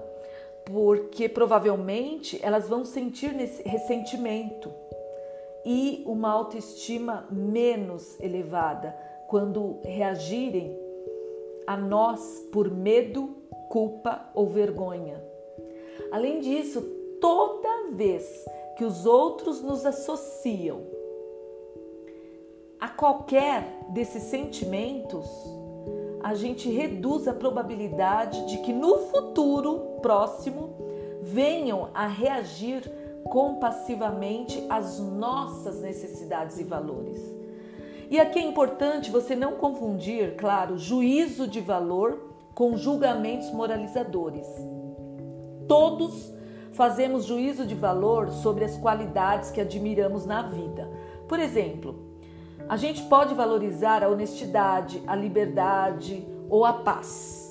porque 0.66 1.30
provavelmente 1.30 2.40
elas 2.42 2.68
vão 2.68 2.84
sentir 2.84 3.32
nesse 3.32 3.62
ressentimento 3.62 4.85
e 5.66 6.04
uma 6.06 6.30
autoestima 6.30 7.28
menos 7.32 8.20
elevada 8.20 8.96
quando 9.28 9.80
reagirem 9.84 10.78
a 11.66 11.76
nós 11.76 12.48
por 12.52 12.70
medo, 12.70 13.36
culpa 13.70 14.30
ou 14.36 14.48
vergonha. 14.48 15.22
Além 16.12 16.40
disso, 16.40 16.82
toda 17.20 17.92
vez 17.92 18.46
que 18.78 18.84
os 18.84 19.06
outros 19.06 19.64
nos 19.64 19.86
associam 19.86 20.82
a 22.80 22.88
qualquer 22.88 23.64
desses 23.90 24.24
sentimentos, 24.24 25.26
a 26.22 26.36
gente 26.36 26.70
reduz 26.70 27.28
a 27.28 27.34
probabilidade 27.34 28.46
de 28.48 28.60
que 28.60 28.72
no 28.72 28.98
futuro 29.08 30.00
próximo 30.02 30.76
venham 31.22 31.90
a 31.94 32.06
reagir 32.06 32.84
compassivamente 33.26 34.66
às 34.70 35.00
nossas 35.00 35.82
necessidades 35.82 36.60
e 36.60 36.64
valores. 36.64 37.22
E 38.10 38.20
aqui 38.20 38.40
é 38.40 38.44
importante 38.44 39.12
você 39.12 39.36
não 39.36 39.54
confundir, 39.54 40.36
claro, 40.36 40.78
juízo 40.78 41.48
de 41.48 41.60
valor 41.60 42.36
com 42.54 42.78
julgamentos 42.78 43.52
moralizadores. 43.52 44.48
Todos 45.68 46.32
fazemos 46.72 47.26
juízo 47.26 47.66
de 47.66 47.74
valor 47.74 48.30
sobre 48.32 48.64
as 48.64 48.78
qualidades 48.78 49.50
que 49.50 49.60
admiramos 49.60 50.26
na 50.26 50.44
vida. 50.44 50.90
Por 51.28 51.40
exemplo, 51.40 52.06
a 52.70 52.78
gente 52.78 53.04
pode 53.04 53.34
valorizar 53.34 54.04
a 54.04 54.10
honestidade, 54.10 55.02
a 55.08 55.16
liberdade 55.16 56.26
ou 56.50 56.64
a 56.64 56.74
paz. 56.74 57.45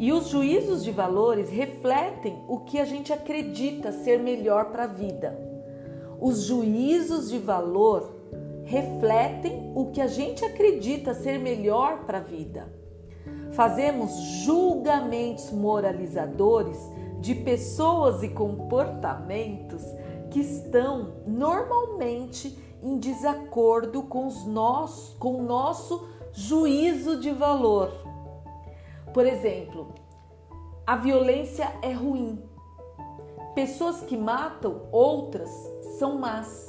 E 0.00 0.14
os 0.14 0.28
juízos 0.28 0.82
de 0.82 0.90
valores 0.90 1.50
refletem 1.50 2.42
o 2.48 2.60
que 2.60 2.78
a 2.78 2.86
gente 2.86 3.12
acredita 3.12 3.92
ser 3.92 4.18
melhor 4.18 4.72
para 4.72 4.84
a 4.84 4.86
vida. 4.86 5.38
Os 6.18 6.44
juízos 6.44 7.28
de 7.28 7.38
valor 7.38 8.10
refletem 8.64 9.70
o 9.74 9.90
que 9.90 10.00
a 10.00 10.06
gente 10.06 10.42
acredita 10.42 11.12
ser 11.12 11.38
melhor 11.38 12.06
para 12.06 12.16
a 12.16 12.22
vida. 12.22 12.72
Fazemos 13.50 14.10
julgamentos 14.42 15.52
moralizadores 15.52 16.78
de 17.20 17.34
pessoas 17.34 18.22
e 18.22 18.28
comportamentos 18.30 19.84
que 20.30 20.40
estão 20.40 21.12
normalmente 21.26 22.58
em 22.82 22.96
desacordo 22.96 24.04
com, 24.04 24.26
os 24.26 24.46
com 25.18 25.34
o 25.34 25.42
nosso 25.42 26.08
juízo 26.32 27.20
de 27.20 27.32
valor. 27.32 28.09
Por 29.12 29.26
exemplo, 29.26 29.88
a 30.86 30.96
violência 30.96 31.72
é 31.82 31.92
ruim. 31.92 32.42
Pessoas 33.54 34.02
que 34.02 34.16
matam 34.16 34.82
outras 34.92 35.50
são 35.98 36.18
más. 36.18 36.66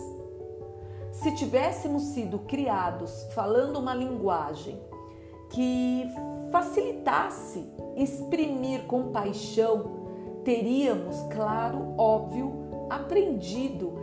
Se 1.11 1.31
tivéssemos 1.35 2.03
sido 2.13 2.39
criados 2.39 3.27
falando 3.35 3.77
uma 3.77 3.93
linguagem 3.93 4.81
que 5.49 6.09
facilitasse 6.51 7.69
exprimir 7.95 8.85
compaixão, 8.85 10.41
teríamos, 10.43 11.21
claro, 11.33 11.93
óbvio, 11.97 12.87
aprendido 12.89 13.93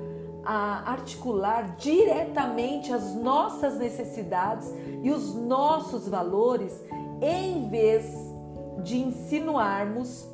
a 0.44 0.90
articular 0.92 1.76
diretamente 1.76 2.92
as 2.92 3.14
nossas 3.14 3.78
necessidades 3.78 4.72
e 5.02 5.10
os 5.10 5.34
nossos 5.34 6.08
valores 6.08 6.82
em 7.20 7.68
vez 7.68 8.27
de 8.82 8.98
insinuarmos 8.98 10.28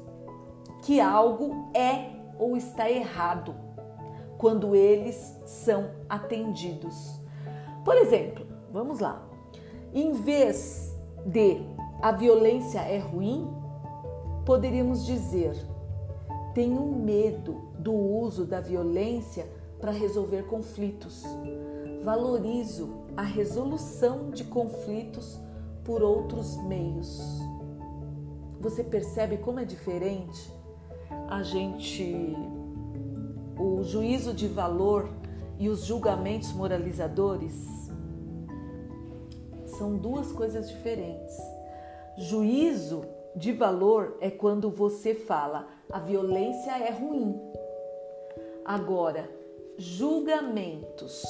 que 0.82 1.00
algo 1.00 1.70
é 1.74 2.10
ou 2.38 2.56
está 2.56 2.90
errado 2.90 3.54
quando 4.38 4.74
eles 4.74 5.40
são 5.46 5.90
atendidos. 6.08 7.18
Por 7.84 7.96
exemplo, 7.96 8.46
vamos 8.70 9.00
lá. 9.00 9.26
Em 9.92 10.12
vez 10.12 10.94
de 11.24 11.62
a 12.02 12.12
violência 12.12 12.80
é 12.80 12.98
ruim, 12.98 13.48
poderíamos 14.44 15.06
dizer: 15.06 15.56
tenho 16.54 16.82
medo 16.82 17.62
do 17.78 17.92
uso 17.92 18.44
da 18.44 18.60
violência 18.60 19.48
para 19.80 19.90
resolver 19.90 20.46
conflitos. 20.46 21.24
Valorizo 22.02 22.90
a 23.16 23.22
resolução 23.22 24.30
de 24.30 24.44
conflitos 24.44 25.38
por 25.84 26.02
outros 26.02 26.56
meios. 26.64 27.40
Você 28.64 28.82
percebe 28.82 29.36
como 29.36 29.60
é 29.60 29.64
diferente 29.66 30.50
a 31.28 31.42
gente 31.42 32.34
o 33.60 33.82
juízo 33.82 34.32
de 34.32 34.48
valor 34.48 35.06
e 35.58 35.68
os 35.68 35.84
julgamentos 35.84 36.50
moralizadores? 36.54 37.52
São 39.66 39.98
duas 39.98 40.32
coisas 40.32 40.70
diferentes. 40.70 41.36
Juízo 42.16 43.04
de 43.36 43.52
valor 43.52 44.16
é 44.18 44.30
quando 44.30 44.70
você 44.70 45.14
fala 45.14 45.68
a 45.92 45.98
violência 45.98 46.70
é 46.70 46.90
ruim. 46.90 47.38
Agora, 48.64 49.28
julgamentos 49.76 51.22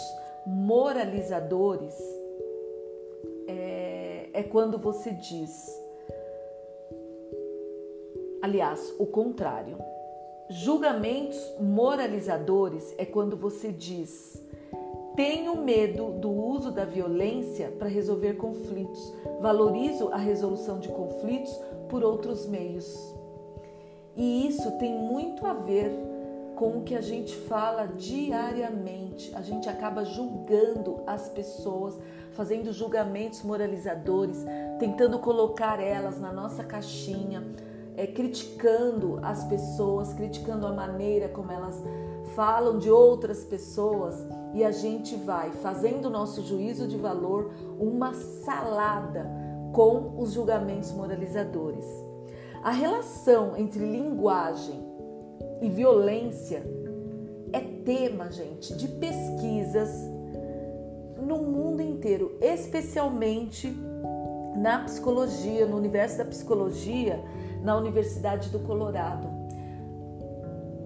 moralizadores 0.46 1.98
é, 3.48 4.30
é 4.32 4.42
quando 4.44 4.78
você 4.78 5.10
diz, 5.10 5.83
aliás, 8.44 8.94
o 8.98 9.06
contrário. 9.06 9.78
Julgamentos 10.50 11.38
moralizadores 11.58 12.94
é 12.98 13.06
quando 13.06 13.38
você 13.38 13.72
diz, 13.72 14.38
tenho 15.16 15.56
medo 15.56 16.10
do 16.20 16.30
uso 16.30 16.70
da 16.70 16.84
violência 16.84 17.70
para 17.78 17.88
resolver 17.88 18.34
conflitos, 18.34 19.14
valorizo 19.40 20.08
a 20.08 20.18
resolução 20.18 20.78
de 20.78 20.88
conflitos 20.88 21.58
por 21.88 22.04
outros 22.04 22.46
meios. 22.46 22.94
E 24.14 24.46
isso 24.46 24.72
tem 24.72 24.92
muito 24.92 25.46
a 25.46 25.54
ver 25.54 25.90
com 26.54 26.78
o 26.78 26.82
que 26.82 26.94
a 26.94 27.00
gente 27.00 27.34
fala 27.34 27.86
diariamente. 27.86 29.34
A 29.34 29.40
gente 29.40 29.70
acaba 29.70 30.04
julgando 30.04 31.00
as 31.06 31.30
pessoas, 31.30 31.98
fazendo 32.32 32.74
julgamentos 32.74 33.42
moralizadores, 33.42 34.44
tentando 34.78 35.18
colocar 35.18 35.80
elas 35.80 36.20
na 36.20 36.30
nossa 36.30 36.62
caixinha, 36.62 37.42
é, 37.96 38.06
criticando 38.06 39.18
as 39.22 39.44
pessoas, 39.44 40.12
criticando 40.14 40.66
a 40.66 40.72
maneira 40.72 41.28
como 41.28 41.50
elas 41.50 41.82
falam 42.34 42.78
de 42.78 42.90
outras 42.90 43.45
pessoas 43.45 44.26
e 44.52 44.64
a 44.64 44.71
gente 44.71 45.14
vai 45.16 45.52
fazendo 45.52 46.06
o 46.06 46.10
nosso 46.10 46.42
juízo 46.42 46.88
de 46.88 46.97
valor 46.97 47.52
uma 47.78 48.12
salada 48.14 49.30
com 49.73 50.14
os 50.19 50.32
julgamentos 50.32 50.92
moralizadores. 50.92 51.86
A 52.62 52.71
relação 52.71 53.56
entre 53.56 53.84
linguagem 53.84 54.80
e 55.60 55.69
violência 55.69 56.64
é 57.52 57.60
tema, 57.60 58.30
gente, 58.30 58.75
de 58.75 58.88
pesquisas 58.88 59.90
no 61.21 61.38
mundo 61.38 61.82
inteiro, 61.82 62.36
especialmente 62.40 63.73
na 64.56 64.80
psicologia, 64.84 65.66
no 65.66 65.76
universo 65.76 66.19
da 66.19 66.25
psicologia, 66.25 67.23
na 67.64 67.74
Universidade 67.76 68.50
do 68.50 68.60
Colorado. 68.60 69.26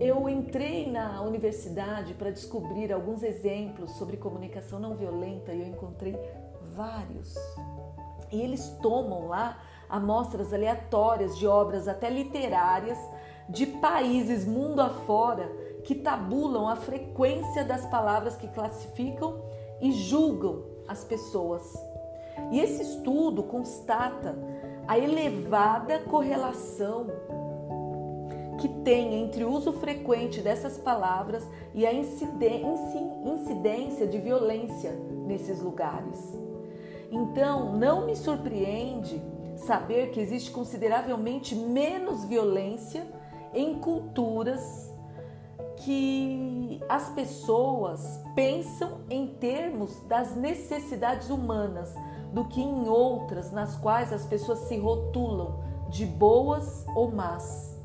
Eu 0.00 0.28
entrei 0.28 0.88
na 0.88 1.20
universidade 1.22 2.14
para 2.14 2.30
descobrir 2.30 2.92
alguns 2.92 3.24
exemplos 3.24 3.90
sobre 3.98 4.16
comunicação 4.16 4.78
não 4.78 4.94
violenta 4.94 5.52
e 5.52 5.60
eu 5.60 5.66
encontrei 5.66 6.16
vários. 6.76 7.34
E 8.30 8.40
eles 8.40 8.68
tomam 8.80 9.26
lá 9.26 9.60
amostras 9.88 10.54
aleatórias 10.54 11.36
de 11.36 11.48
obras 11.48 11.88
até 11.88 12.08
literárias 12.08 12.98
de 13.48 13.66
países 13.66 14.46
mundo 14.46 14.80
afora 14.80 15.50
que 15.82 15.96
tabulam 15.96 16.68
a 16.68 16.76
frequência 16.76 17.64
das 17.64 17.86
palavras 17.86 18.36
que 18.36 18.46
classificam 18.48 19.42
e 19.80 19.90
julgam 19.90 20.62
as 20.86 21.02
pessoas. 21.02 21.64
E 22.52 22.60
esse 22.60 22.82
estudo 22.82 23.42
constata 23.42 24.36
a 24.88 24.98
elevada 24.98 26.00
correlação 26.00 27.06
que 28.58 28.68
tem 28.82 29.22
entre 29.22 29.44
o 29.44 29.52
uso 29.52 29.74
frequente 29.74 30.40
dessas 30.40 30.78
palavras 30.78 31.46
e 31.74 31.86
a 31.86 31.92
incidência 31.92 34.08
de 34.08 34.18
violência 34.18 34.92
nesses 35.26 35.60
lugares. 35.60 36.18
Então, 37.10 37.76
não 37.76 38.06
me 38.06 38.16
surpreende 38.16 39.20
saber 39.56 40.10
que 40.10 40.20
existe 40.20 40.50
consideravelmente 40.50 41.54
menos 41.54 42.24
violência 42.24 43.06
em 43.54 43.78
culturas 43.78 44.90
que 45.76 46.80
as 46.88 47.10
pessoas 47.10 48.20
pensam 48.34 49.02
em 49.10 49.34
termos 49.34 50.00
das 50.06 50.34
necessidades 50.34 51.28
humanas 51.30 51.94
do 52.32 52.44
que 52.44 52.60
em 52.60 52.88
outras 52.88 53.50
nas 53.50 53.76
quais 53.76 54.12
as 54.12 54.26
pessoas 54.26 54.60
se 54.60 54.76
rotulam 54.78 55.60
de 55.90 56.04
boas 56.04 56.84
ou 56.94 57.10
más 57.10 57.78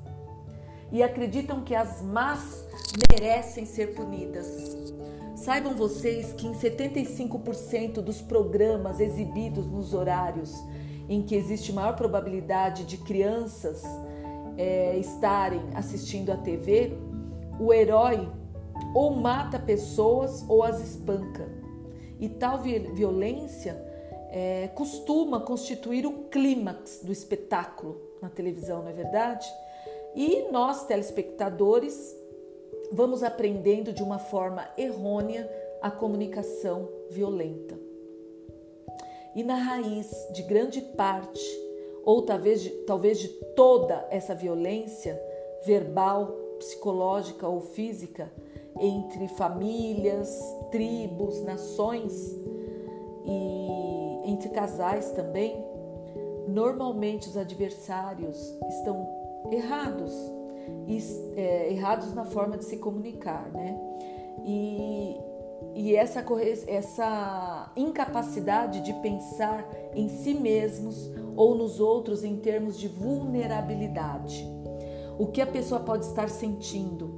e 0.91 1.01
acreditam 1.01 1.62
que 1.62 1.73
as 1.73 2.03
más 2.03 2.63
merecem 3.12 3.65
ser 3.65 3.95
punidas. 3.95 4.45
Saibam 5.36 5.73
vocês 5.73 6.32
que 6.34 6.45
em 6.45 6.53
75% 6.53 7.95
dos 7.95 8.21
programas 8.21 8.99
exibidos 8.99 9.65
nos 9.65 9.93
horários 9.93 10.53
em 11.10 11.23
que 11.23 11.36
existe 11.36 11.73
maior 11.73 11.95
probabilidade 11.95 12.86
de 12.86 12.97
crianças 12.97 13.84
é, 14.56 14.95
estarem 14.97 15.62
assistindo 15.73 16.32
a 16.32 16.38
TV, 16.38 16.95
o 17.60 17.73
herói 17.73 18.29
ou 18.93 19.15
mata 19.15 19.58
pessoas 19.58 20.45
ou 20.47 20.63
as 20.63 20.79
espanca. 20.79 21.49
E 22.19 22.29
tal 22.29 22.60
violência 22.62 23.92
é, 24.36 24.67
costuma 24.69 25.39
constituir 25.39 26.08
o 26.08 26.24
clímax 26.24 27.02
do 27.04 27.12
espetáculo 27.12 28.02
na 28.19 28.30
televisão, 28.30 28.82
não 28.82 28.89
é 28.89 28.93
verdade? 28.93 29.48
E 30.15 30.48
nós, 30.52 30.88
telespectadores, 30.88 32.15
vamos 32.91 33.22
aprendendo 33.22 33.93
de 33.93 34.02
uma 34.02 34.17
forma 34.17 34.67
errônea 34.76 35.48
a 35.80 35.91
comunicação 35.91 36.89
violenta. 37.12 37.80
E 39.36 39.43
na 39.43 39.56
raiz 39.56 40.12
de 40.34 40.41
grande 40.41 40.82
parte 40.82 41.62
ou 42.04 42.24
talvez 42.24 42.62
de, 42.63 42.69
talvez 42.88 43.19
de 43.19 43.28
toda 43.56 44.08
essa 44.10 44.34
violência 44.34 45.22
verbal, 45.63 46.28
psicológica 46.58 47.48
ou 47.48 47.62
física 47.62 48.32
entre 48.80 49.28
famílias, 49.28 50.39
tribos, 50.72 51.39
nações 51.43 52.36
e 53.26 53.92
entre 54.24 54.50
casais 54.50 55.12
também, 55.12 55.64
normalmente 56.48 57.28
os 57.28 57.38
adversários 57.38 58.58
estão 58.70 59.08
errados, 59.52 60.14
é, 61.36 61.72
errados 61.72 62.14
na 62.14 62.26
forma 62.26 62.58
de 62.58 62.66
se 62.66 62.78
comunicar, 62.78 63.50
né? 63.52 63.78
E, 64.46 65.18
e 65.76 65.96
essa, 65.96 66.24
essa 66.68 67.72
incapacidade 67.76 68.82
de 68.82 68.94
pensar 68.96 69.70
em 69.94 70.08
si 70.08 70.34
mesmos 70.34 71.12
ou 71.36 71.56
nos 71.56 71.80
outros 71.80 72.24
em 72.24 72.38
termos 72.38 72.78
de 72.78 72.88
vulnerabilidade. 72.88 74.46
O 75.18 75.28
que 75.28 75.42
a 75.42 75.48
pessoa 75.48 75.82
pode 75.82 76.06
estar 76.06 76.30
sentindo, 76.30 77.12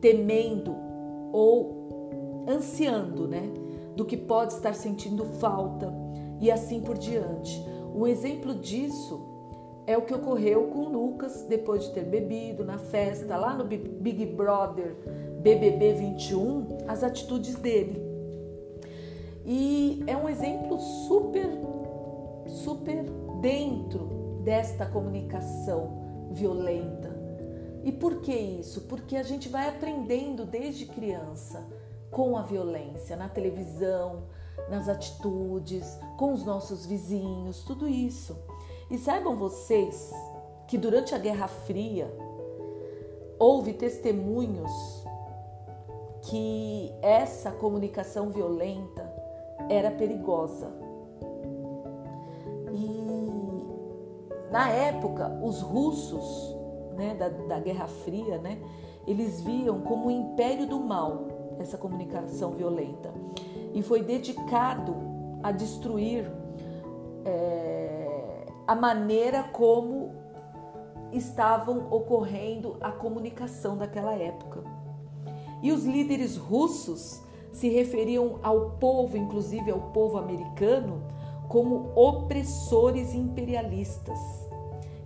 temendo 0.00 0.74
ou 1.32 2.44
ansiando, 2.48 3.26
né? 3.26 3.48
Do 3.94 4.04
que 4.04 4.16
pode 4.16 4.52
estar 4.52 4.74
sentindo 4.74 5.24
falta 5.24 6.05
e 6.40 6.50
assim 6.50 6.80
por 6.80 6.96
diante. 6.98 7.64
Um 7.94 8.06
exemplo 8.06 8.54
disso 8.54 9.20
é 9.86 9.96
o 9.96 10.02
que 10.02 10.14
ocorreu 10.14 10.64
com 10.68 10.88
Lucas 10.88 11.46
depois 11.48 11.84
de 11.84 11.92
ter 11.92 12.04
bebido 12.04 12.64
na 12.64 12.78
festa 12.78 13.36
lá 13.36 13.54
no 13.54 13.64
Big 13.64 14.26
Brother 14.26 14.96
BBB 15.40 15.92
21, 15.92 16.66
as 16.88 17.04
atitudes 17.04 17.54
dele. 17.54 18.02
E 19.44 20.02
é 20.08 20.16
um 20.16 20.28
exemplo 20.28 20.76
super, 21.06 21.46
super 22.48 23.04
dentro 23.40 24.40
desta 24.42 24.86
comunicação 24.86 26.28
violenta. 26.32 27.14
E 27.84 27.92
por 27.92 28.20
que 28.20 28.34
isso? 28.34 28.80
Porque 28.82 29.14
a 29.14 29.22
gente 29.22 29.48
vai 29.48 29.68
aprendendo 29.68 30.44
desde 30.44 30.86
criança 30.86 31.64
com 32.10 32.36
a 32.36 32.42
violência 32.42 33.14
na 33.14 33.28
televisão, 33.28 34.24
nas 34.68 34.88
atitudes, 34.88 35.98
com 36.16 36.32
os 36.32 36.44
nossos 36.44 36.86
vizinhos, 36.86 37.62
tudo 37.64 37.86
isso. 37.88 38.36
E 38.90 38.98
saibam 38.98 39.36
vocês 39.36 40.12
que 40.66 40.76
durante 40.76 41.14
a 41.14 41.18
Guerra 41.18 41.48
Fria 41.48 42.12
houve 43.38 43.72
testemunhos 43.72 44.70
que 46.22 46.92
essa 47.02 47.52
comunicação 47.52 48.30
violenta 48.30 49.12
era 49.68 49.90
perigosa. 49.90 50.72
E 52.72 54.50
na 54.50 54.70
época, 54.70 55.40
os 55.42 55.60
russos 55.60 56.56
né, 56.96 57.14
da, 57.14 57.28
da 57.28 57.60
Guerra 57.60 57.86
Fria, 57.86 58.38
né, 58.38 58.58
eles 59.06 59.40
viam 59.40 59.80
como 59.82 60.08
o 60.08 60.10
império 60.10 60.66
do 60.66 60.80
mal 60.80 61.26
essa 61.58 61.78
comunicação 61.78 62.52
violenta 62.52 63.12
e 63.76 63.82
foi 63.82 64.02
dedicado 64.02 64.96
a 65.42 65.52
destruir. 65.52 66.24
É, 67.24 68.46
a 68.66 68.74
maneira 68.74 69.44
como 69.44 70.12
estavam 71.12 71.86
ocorrendo 71.90 72.78
a 72.80 72.90
comunicação 72.90 73.76
daquela 73.76 74.14
época. 74.14 74.64
E 75.62 75.70
os 75.70 75.84
líderes 75.84 76.36
russos 76.36 77.22
se 77.52 77.68
referiam 77.68 78.38
ao 78.42 78.70
povo, 78.70 79.16
inclusive 79.16 79.70
ao 79.70 79.80
povo 79.92 80.18
americano, 80.18 81.02
como 81.48 81.92
opressores 81.94 83.14
imperialistas 83.14 84.18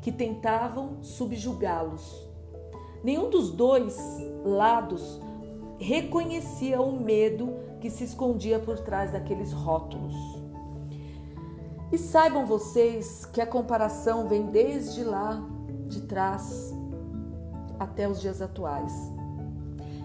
que 0.00 0.10
tentavam 0.10 1.02
subjugá-los. 1.02 2.28
Nenhum 3.02 3.28
dos 3.28 3.50
dois 3.50 3.98
lados 4.44 5.20
reconhecia 5.78 6.80
o 6.80 6.92
medo 6.92 7.69
que 7.80 7.90
se 7.90 8.04
escondia 8.04 8.58
por 8.58 8.78
trás 8.78 9.12
daqueles 9.12 9.52
rótulos. 9.52 10.14
E 11.90 11.98
saibam 11.98 12.46
vocês 12.46 13.24
que 13.24 13.40
a 13.40 13.46
comparação 13.46 14.28
vem 14.28 14.46
desde 14.46 15.02
lá 15.02 15.42
de 15.88 16.02
trás 16.02 16.72
até 17.78 18.08
os 18.08 18.20
dias 18.20 18.40
atuais. 18.40 18.92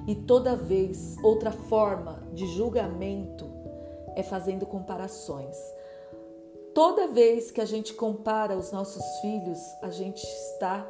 E 0.08 0.16
toda 0.16 0.56
vez 0.56 1.16
outra 1.24 1.52
forma 1.52 2.24
de 2.34 2.48
julgamento 2.48 3.46
é 4.16 4.24
fazendo 4.24 4.66
comparações. 4.66 5.58
Toda 6.74 7.08
vez 7.08 7.52
que 7.52 7.62
a 7.62 7.66
gente 7.66 7.94
compara 7.94 8.58
os 8.58 8.72
nossos 8.72 9.04
filhos, 9.22 9.60
a 9.82 9.90
gente 9.90 10.24
está 10.24 10.86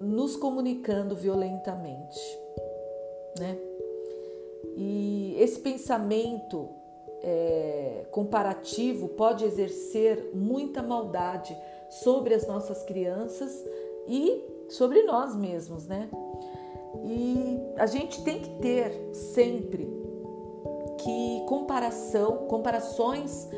nos 0.00 0.36
comunicando 0.36 1.16
violentamente, 1.16 2.20
né? 3.38 3.58
E 4.74 5.36
esse 5.38 5.60
pensamento 5.60 6.68
é, 7.22 8.06
comparativo 8.10 9.08
pode 9.08 9.44
exercer 9.44 10.30
muita 10.34 10.82
maldade 10.82 11.56
sobre 11.88 12.34
as 12.34 12.46
nossas 12.46 12.82
crianças 12.82 13.64
e 14.06 14.44
sobre 14.68 15.02
nós 15.02 15.34
mesmos, 15.34 15.86
né? 15.86 16.08
E 17.04 17.60
a 17.76 17.86
gente 17.86 18.22
tem 18.22 18.40
que 18.40 18.50
ter 18.60 19.10
sempre 19.12 19.88
que 20.98 21.44
comparação, 21.46 22.46
comparações 22.48 23.48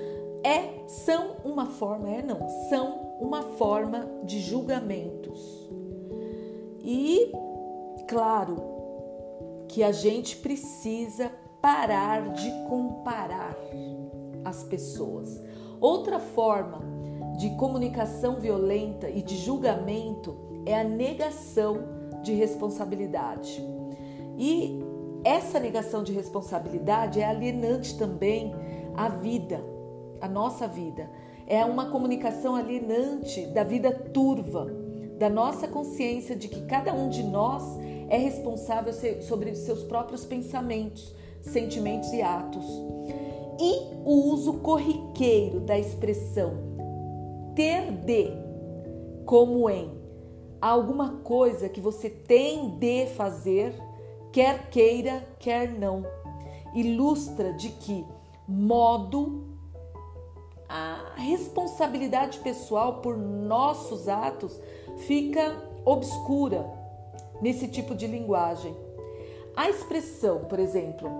é 0.42 0.87
são 0.88 1.37
uma 1.44 1.66
forma, 1.66 2.09
é 2.11 2.23
não, 2.23 2.49
são 2.68 3.16
uma 3.21 3.42
forma 3.42 4.09
de 4.25 4.40
julgamentos. 4.40 5.68
E 6.83 7.33
claro 8.09 8.78
que 9.68 9.83
a 9.83 9.92
gente 9.92 10.37
precisa 10.37 11.31
parar 11.61 12.33
de 12.33 12.50
comparar 12.68 13.57
as 14.44 14.64
pessoas. 14.64 15.40
Outra 15.81 16.18
forma 16.18 16.83
de 17.37 17.50
comunicação 17.50 18.40
violenta 18.40 19.09
e 19.09 19.22
de 19.22 19.37
julgamento 19.37 20.37
é 20.66 20.81
a 20.81 20.85
negação 20.85 21.78
de 22.22 22.35
responsabilidade. 22.35 23.62
E 24.37 24.81
essa 25.24 25.61
negação 25.61 26.02
de 26.02 26.12
responsabilidade 26.12 27.20
é 27.20 27.24
alienante 27.24 27.96
também 27.96 28.54
à 28.96 29.09
vida, 29.09 29.62
à 30.20 30.28
nossa 30.28 30.66
vida. 30.66 31.11
É 31.46 31.64
uma 31.64 31.90
comunicação 31.90 32.54
alienante 32.54 33.46
da 33.48 33.64
vida 33.64 33.92
turva, 33.92 34.66
da 35.18 35.28
nossa 35.28 35.66
consciência 35.66 36.37
de 36.37 36.48
que 36.48 36.66
cada 36.66 36.92
um 36.92 37.09
de 37.09 37.22
nós 37.22 37.62
é 38.09 38.16
responsável 38.16 38.92
sobre 39.23 39.55
seus 39.55 39.83
próprios 39.85 40.25
pensamentos, 40.25 41.14
sentimentos 41.42 42.12
e 42.12 42.23
atos. 42.23 42.64
E 43.61 43.94
o 44.05 44.33
uso 44.33 44.55
corriqueiro 44.55 45.61
da 45.61 45.79
expressão 45.79 46.68
ter 47.55 47.90
de, 47.90 48.31
como 49.27 49.68
em. 49.68 49.99
Alguma 50.61 51.18
coisa 51.23 51.68
que 51.68 51.81
você 51.81 52.09
tem 52.09 52.79
de 52.79 53.07
fazer, 53.09 53.75
quer 54.33 54.71
queira, 54.71 55.27
quer 55.38 55.68
não, 55.68 56.05
ilustra 56.75 57.53
de 57.53 57.68
que 57.71 58.05
modo 58.47 59.47
a 60.68 61.14
responsabilidade 61.16 62.38
pessoal 62.38 63.01
por 63.01 63.16
nossos 63.16 64.09
atos 64.09 64.59
fica 64.99 65.57
obscura 65.85 66.78
nesse 67.40 67.68
tipo 67.68 67.94
de 67.94 68.07
linguagem. 68.07 68.74
A 69.57 69.68
expressão, 69.68 70.44
por 70.44 70.59
exemplo, 70.59 71.11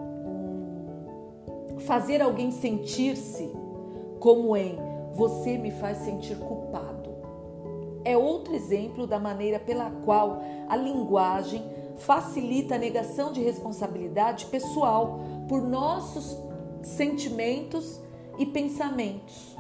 fazer 1.81 2.23
alguém 2.23 2.51
sentir-se 2.51 3.51
como 4.21 4.57
em 4.57 4.79
você 5.13 5.59
me 5.59 5.71
faz 5.73 5.99
sentir 5.99 6.37
culpado. 6.37 7.11
É 8.05 8.17
outro 8.17 8.55
exemplo 8.55 9.07
da 9.07 9.19
maneira 9.19 9.59
pela 9.59 9.91
qual 10.05 10.41
a 10.69 10.77
linguagem 10.77 11.63
facilita 11.97 12.77
a 12.77 12.79
negação 12.79 13.33
de 13.33 13.43
responsabilidade 13.43 14.47
pessoal 14.47 15.19
por 15.49 15.61
nossos 15.63 16.39
sentimentos 16.83 18.01
e 18.39 18.47
pensamentos. 18.47 19.57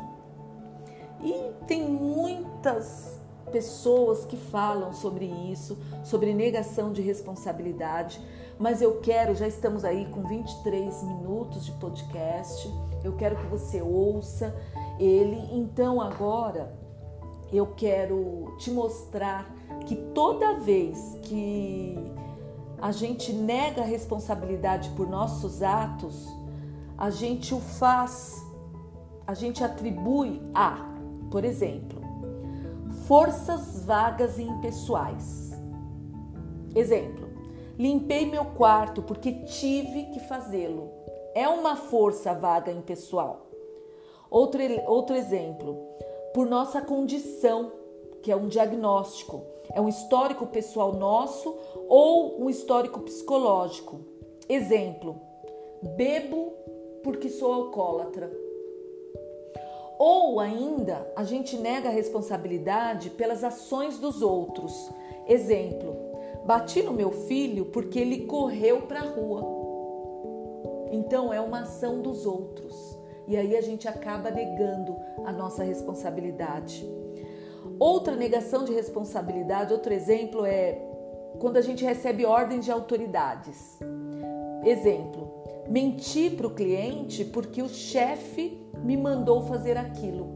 E 1.23 1.35
tem 1.67 1.83
muitas 1.83 3.18
pessoas 3.49 4.25
que 4.25 4.37
falam 4.37 4.93
sobre 4.93 5.27
isso, 5.27 5.79
sobre 6.05 6.33
negação 6.33 6.93
de 6.93 7.03
responsabilidade, 7.03 8.21
mas 8.59 8.83
eu 8.83 9.01
quero, 9.01 9.35
já 9.35 9.47
estamos 9.47 9.85
aí 9.85 10.07
com 10.07 10.23
23 10.23 11.03
minutos 11.05 11.65
de 11.65 11.73
podcast, 11.73 12.69
eu 13.05 13.15
quero 13.15 13.37
que 13.37 13.47
você 13.47 13.81
ouça 13.81 14.55
ele. 14.99 15.39
Então 15.53 16.01
agora 16.01 16.77
eu 17.53 17.67
quero 17.75 18.55
te 18.59 18.71
mostrar 18.71 19.49
que 19.87 19.95
toda 19.97 20.61
vez 20.61 21.17
que 21.23 21.97
a 22.81 22.93
gente 22.93 23.33
nega 23.33 23.83
a 23.83 23.85
responsabilidade 23.85 24.91
por 24.91 25.09
nossos 25.09 25.63
atos, 25.63 26.27
a 26.97 27.11
gente 27.11 27.55
o 27.55 27.61
faz, 27.61 28.45
a 29.27 29.35
gente 29.35 29.63
atribui 29.63 30.43
a, 30.55 30.85
por 31.31 31.45
exemplo, 31.45 31.98
forças 33.09 33.85
vagas 33.87 34.39
e 34.39 34.43
impessoais. 34.43 35.51
Exemplo: 36.77 37.27
Limpei 37.79 38.27
meu 38.27 38.45
quarto 38.45 39.03
porque 39.03 39.33
tive 39.45 40.05
que 40.13 40.21
fazê-lo. 40.21 40.91
É 41.35 41.49
uma 41.49 41.75
força 41.75 42.35
vaga 42.35 42.71
impessoal. 42.71 43.47
Outro, 44.31 44.61
outro 44.87 45.17
exemplo, 45.17 45.79
por 46.35 46.47
nossa 46.47 46.83
condição, 46.83 47.73
que 48.23 48.31
é 48.31 48.37
um 48.37 48.47
diagnóstico, 48.47 49.43
é 49.73 49.81
um 49.81 49.89
histórico 49.89 50.47
pessoal 50.47 50.93
nosso 50.93 51.57
ou 51.89 52.43
um 52.43 52.51
histórico 52.51 53.01
psicológico. 53.01 54.01
Exemplo, 54.47 55.19
bebo 55.97 56.53
porque 57.03 57.31
sou 57.31 57.55
alcoólatra. 57.55 58.48
Ou 59.99 60.39
ainda, 60.39 61.11
a 61.17 61.25
gente 61.25 61.57
nega 61.57 61.89
a 61.89 61.93
responsabilidade 61.93 63.11
pelas 63.11 63.43
ações 63.43 63.99
dos 63.99 64.23
outros. 64.23 64.73
Exemplo, 65.27 66.09
Bati 66.49 66.83
no 66.83 66.95
meu 66.95 67.11
filho 67.11 67.67
porque 67.67 67.99
ele 67.99 68.25
correu 68.25 68.83
para 68.83 69.01
a 69.01 69.03
rua. 69.03 69.45
Então 70.91 71.31
é 71.31 71.39
uma 71.39 71.61
ação 71.61 72.01
dos 72.01 72.25
outros. 72.25 72.99
E 73.27 73.37
aí 73.37 73.55
a 73.55 73.61
gente 73.61 73.87
acaba 73.87 74.31
negando 74.31 74.97
a 75.27 75.31
nossa 75.31 75.63
responsabilidade. 75.63 76.89
Outra 77.79 78.17
negação 78.17 78.65
de 78.65 78.73
responsabilidade, 78.73 79.75
outro 79.75 79.93
exemplo 79.93 80.47
é 80.47 80.81
quando 81.39 81.59
a 81.59 81.61
gente 81.61 81.85
recebe 81.85 82.25
ordens 82.25 82.65
de 82.65 82.73
autoridades. 82.73 83.79
Exemplo: 84.65 85.31
mentir 85.69 86.35
para 86.35 86.47
o 86.47 86.55
cliente 86.55 87.27
porque 87.27 87.61
o 87.61 87.69
chefe 87.69 88.59
me 88.83 88.97
mandou 88.97 89.43
fazer 89.43 89.77
aquilo. 89.77 90.27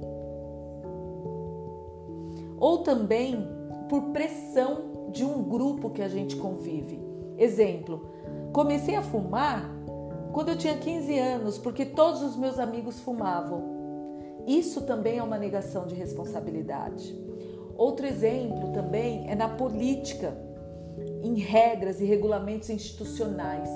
Ou 2.59 2.79
também 2.79 3.49
por 3.89 4.05
pressão 4.13 5.11
de 5.11 5.25
um 5.25 5.43
grupo 5.43 5.91
que 5.91 6.03
a 6.03 6.09
gente 6.09 6.37
convive. 6.37 7.01
Exemplo: 7.37 8.07
comecei 8.53 8.97
a 8.97 9.03
fumar 9.03 9.71
quando 10.33 10.49
eu 10.49 10.57
tinha 10.57 10.77
15 10.77 11.19
anos 11.19 11.59
porque 11.59 11.85
todos 11.85 12.23
os 12.23 12.37
meus 12.37 12.59
amigos 12.59 13.01
fumavam. 13.01 13.71
Isso 14.47 14.83
também 14.83 15.19
é 15.19 15.23
uma 15.23 15.39
negação 15.39 15.87
de 15.87 15.95
responsabilidade. 15.95 17.17
Outro 17.77 18.07
exemplo 18.07 18.73
também 18.73 19.31
é 19.31 19.35
na 19.35 19.49
política, 19.49 20.37
em 21.23 21.35
regras 21.35 22.01
e 22.01 22.05
regulamentos 22.05 22.71
institucionais. 22.71 23.71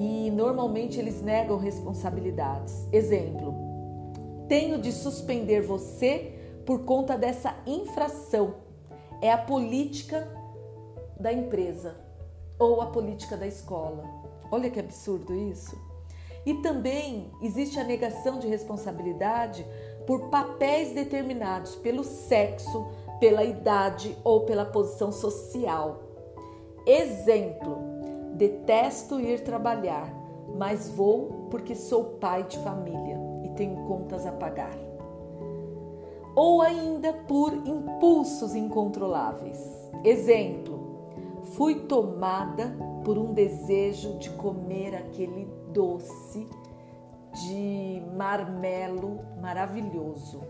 E 0.00 0.30
normalmente 0.30 0.98
eles 0.98 1.20
negam 1.20 1.58
responsabilidades. 1.58 2.88
Exemplo: 2.90 3.54
tenho 4.48 4.78
de 4.78 4.90
suspender 4.92 5.60
você 5.60 6.32
por 6.64 6.86
conta 6.86 7.18
dessa 7.18 7.54
infração. 7.66 8.54
É 9.20 9.30
a 9.30 9.36
política 9.36 10.26
da 11.20 11.30
empresa 11.30 12.00
ou 12.58 12.80
a 12.80 12.86
política 12.86 13.36
da 13.36 13.46
escola. 13.46 14.02
Olha 14.50 14.70
que 14.70 14.80
absurdo 14.80 15.34
isso. 15.34 15.78
E 16.46 16.54
também 16.54 17.30
existe 17.42 17.78
a 17.78 17.84
negação 17.84 18.38
de 18.38 18.48
responsabilidade 18.48 19.66
por 20.06 20.30
papéis 20.30 20.94
determinados 20.94 21.76
pelo 21.76 22.04
sexo, 22.04 22.86
pela 23.20 23.44
idade 23.44 24.16
ou 24.24 24.46
pela 24.46 24.64
posição 24.64 25.12
social. 25.12 26.00
Exemplo: 26.86 27.89
detesto 28.40 29.20
ir 29.20 29.44
trabalhar, 29.44 30.10
mas 30.56 30.88
vou 30.88 31.46
porque 31.50 31.74
sou 31.74 32.04
pai 32.18 32.42
de 32.44 32.56
família 32.60 33.18
e 33.44 33.50
tenho 33.50 33.84
contas 33.84 34.26
a 34.26 34.32
pagar. 34.32 34.74
Ou 36.34 36.62
ainda 36.62 37.12
por 37.12 37.52
impulsos 37.52 38.54
incontroláveis. 38.54 39.58
Exemplo: 40.02 40.80
fui 41.52 41.80
tomada 41.80 42.74
por 43.04 43.18
um 43.18 43.34
desejo 43.34 44.16
de 44.18 44.30
comer 44.30 44.94
aquele 44.94 45.46
doce 45.70 46.48
de 47.34 48.02
marmelo 48.16 49.20
maravilhoso. 49.38 50.40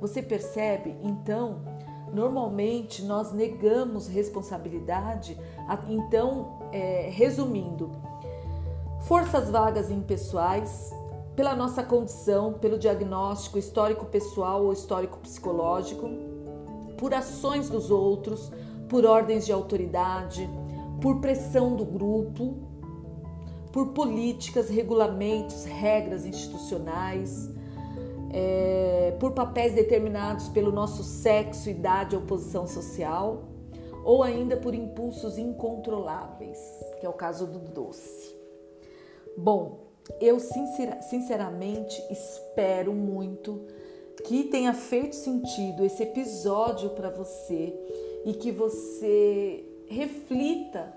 Você 0.00 0.22
percebe? 0.22 0.96
Então, 1.02 1.62
normalmente 2.12 3.04
nós 3.04 3.32
negamos 3.32 4.06
responsabilidade. 4.06 5.36
Então, 5.88 6.57
é, 6.72 7.10
resumindo, 7.12 7.90
forças 9.00 9.50
vagas 9.50 9.90
impessoais, 9.90 10.92
pela 11.34 11.54
nossa 11.54 11.82
condição, 11.82 12.54
pelo 12.54 12.78
diagnóstico 12.78 13.58
histórico 13.58 14.06
pessoal 14.06 14.64
ou 14.64 14.72
histórico 14.72 15.18
psicológico, 15.18 16.08
por 16.96 17.14
ações 17.14 17.70
dos 17.70 17.90
outros, 17.90 18.50
por 18.88 19.04
ordens 19.04 19.46
de 19.46 19.52
autoridade, 19.52 20.50
por 21.00 21.20
pressão 21.20 21.76
do 21.76 21.84
grupo, 21.84 22.56
por 23.72 23.88
políticas, 23.88 24.68
regulamentos, 24.68 25.64
regras 25.64 26.26
institucionais, 26.26 27.48
é, 28.30 29.16
por 29.20 29.32
papéis 29.32 29.74
determinados 29.74 30.48
pelo 30.48 30.72
nosso 30.72 31.04
sexo, 31.04 31.70
idade 31.70 32.16
ou 32.16 32.22
posição 32.22 32.66
social, 32.66 33.44
ou 34.04 34.22
ainda 34.22 34.56
por 34.56 34.74
impulsos 34.74 35.38
incontroláveis, 35.38 36.58
que 37.00 37.06
é 37.06 37.08
o 37.08 37.12
caso 37.12 37.46
do 37.46 37.58
doce. 37.58 38.34
Bom, 39.36 39.88
eu 40.20 40.38
sinceramente 40.40 42.02
espero 42.10 42.92
muito 42.92 43.66
que 44.24 44.44
tenha 44.44 44.74
feito 44.74 45.14
sentido 45.14 45.84
esse 45.84 46.02
episódio 46.02 46.90
para 46.90 47.10
você 47.10 47.72
e 48.24 48.32
que 48.32 48.50
você 48.50 49.64
reflita 49.86 50.92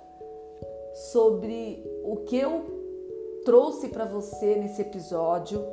sobre 1.11 1.83
o 2.03 2.17
que 2.17 2.35
eu 2.35 2.81
trouxe 3.45 3.89
para 3.89 4.05
você 4.05 4.55
nesse 4.55 4.81
episódio 4.81 5.63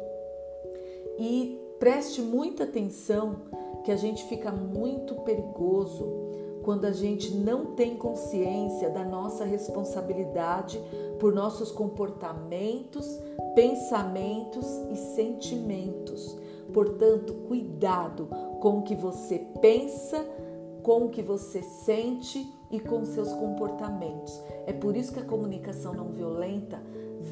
e 1.18 1.58
preste 1.78 2.20
muita 2.20 2.64
atenção 2.64 3.42
que 3.84 3.90
a 3.90 3.96
gente 3.96 4.24
fica 4.24 4.52
muito 4.52 5.14
perigoso 5.22 6.27
quando 6.68 6.84
a 6.84 6.92
gente 6.92 7.34
não 7.34 7.64
tem 7.64 7.96
consciência 7.96 8.90
da 8.90 9.02
nossa 9.02 9.42
responsabilidade 9.42 10.78
por 11.18 11.32
nossos 11.32 11.70
comportamentos, 11.70 13.06
pensamentos 13.54 14.66
e 14.90 14.96
sentimentos. 15.16 16.36
Portanto, 16.70 17.32
cuidado 17.48 18.28
com 18.60 18.80
o 18.80 18.82
que 18.82 18.94
você 18.94 19.46
pensa, 19.62 20.22
com 20.82 21.06
o 21.06 21.08
que 21.08 21.22
você 21.22 21.62
sente 21.62 22.46
e 22.70 22.78
com 22.78 23.02
seus 23.06 23.32
comportamentos. 23.32 24.38
É 24.66 24.72
por 24.74 24.94
isso 24.94 25.14
que 25.14 25.20
a 25.20 25.24
comunicação 25.24 25.94
não 25.94 26.10
violenta 26.10 26.82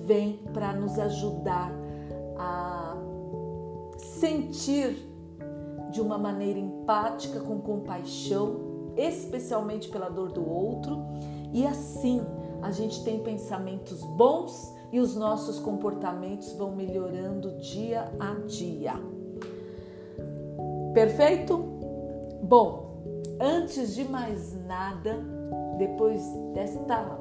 vem 0.07 0.41
para 0.55 0.73
nos 0.73 0.99
ajudar 0.99 1.71
a 2.39 2.97
sentir 3.99 4.97
de 5.91 6.01
uma 6.01 6.17
maneira 6.17 6.59
empática, 6.59 7.39
com 7.41 7.61
compaixão, 7.61 8.66
especialmente 8.97 9.89
pela 9.89 10.09
dor 10.09 10.33
do 10.33 10.49
outro, 10.49 11.05
e 11.53 11.67
assim 11.67 12.21
a 12.63 12.71
gente 12.71 13.05
tem 13.05 13.21
pensamentos 13.21 14.03
bons 14.17 14.75
e 14.93 14.99
os 14.99 15.15
nossos 15.15 15.59
comportamentos 15.59 16.53
vão 16.53 16.75
melhorando 16.75 17.59
dia 17.59 18.11
a 18.19 18.35
dia. 18.47 18.95
Perfeito? 20.95 21.57
Bom, 22.43 22.87
Antes 23.41 23.95
de 23.95 24.09
mais 24.09 24.55
nada, 24.65 25.19
depois 25.77 26.23
desta 26.55 27.19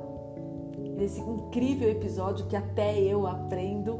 desse 0.97 1.19
incrível 1.19 1.89
episódio 1.89 2.45
que 2.45 2.55
até 2.55 2.97
eu 2.97 3.27
aprendo 3.27 3.99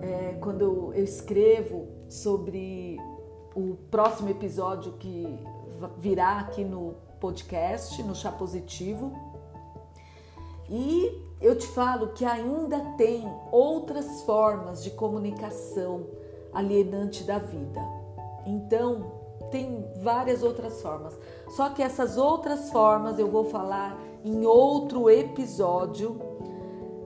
é, 0.00 0.34
quando 0.40 0.62
eu 0.94 1.04
escrevo 1.04 1.88
sobre 2.08 2.96
o 3.54 3.76
próximo 3.90 4.30
episódio 4.30 4.92
que 4.92 5.38
virá 5.98 6.40
aqui 6.40 6.64
no 6.64 6.94
podcast, 7.20 8.02
no 8.02 8.14
Chá 8.14 8.30
Positivo. 8.30 9.12
E 10.68 11.22
eu 11.40 11.56
te 11.56 11.66
falo 11.68 12.08
que 12.08 12.24
ainda 12.24 12.80
tem 12.96 13.24
outras 13.52 14.22
formas 14.22 14.82
de 14.82 14.90
comunicação 14.90 16.06
alienante 16.52 17.22
da 17.24 17.38
vida. 17.38 17.80
Então, 18.46 19.12
tem 19.50 19.86
várias 20.02 20.42
outras 20.42 20.80
formas. 20.80 21.16
Só 21.48 21.70
que 21.70 21.82
essas 21.82 22.16
outras 22.16 22.70
formas 22.70 23.18
eu 23.18 23.30
vou 23.30 23.44
falar 23.44 23.98
em 24.24 24.44
outro 24.44 25.08
episódio, 25.08 26.20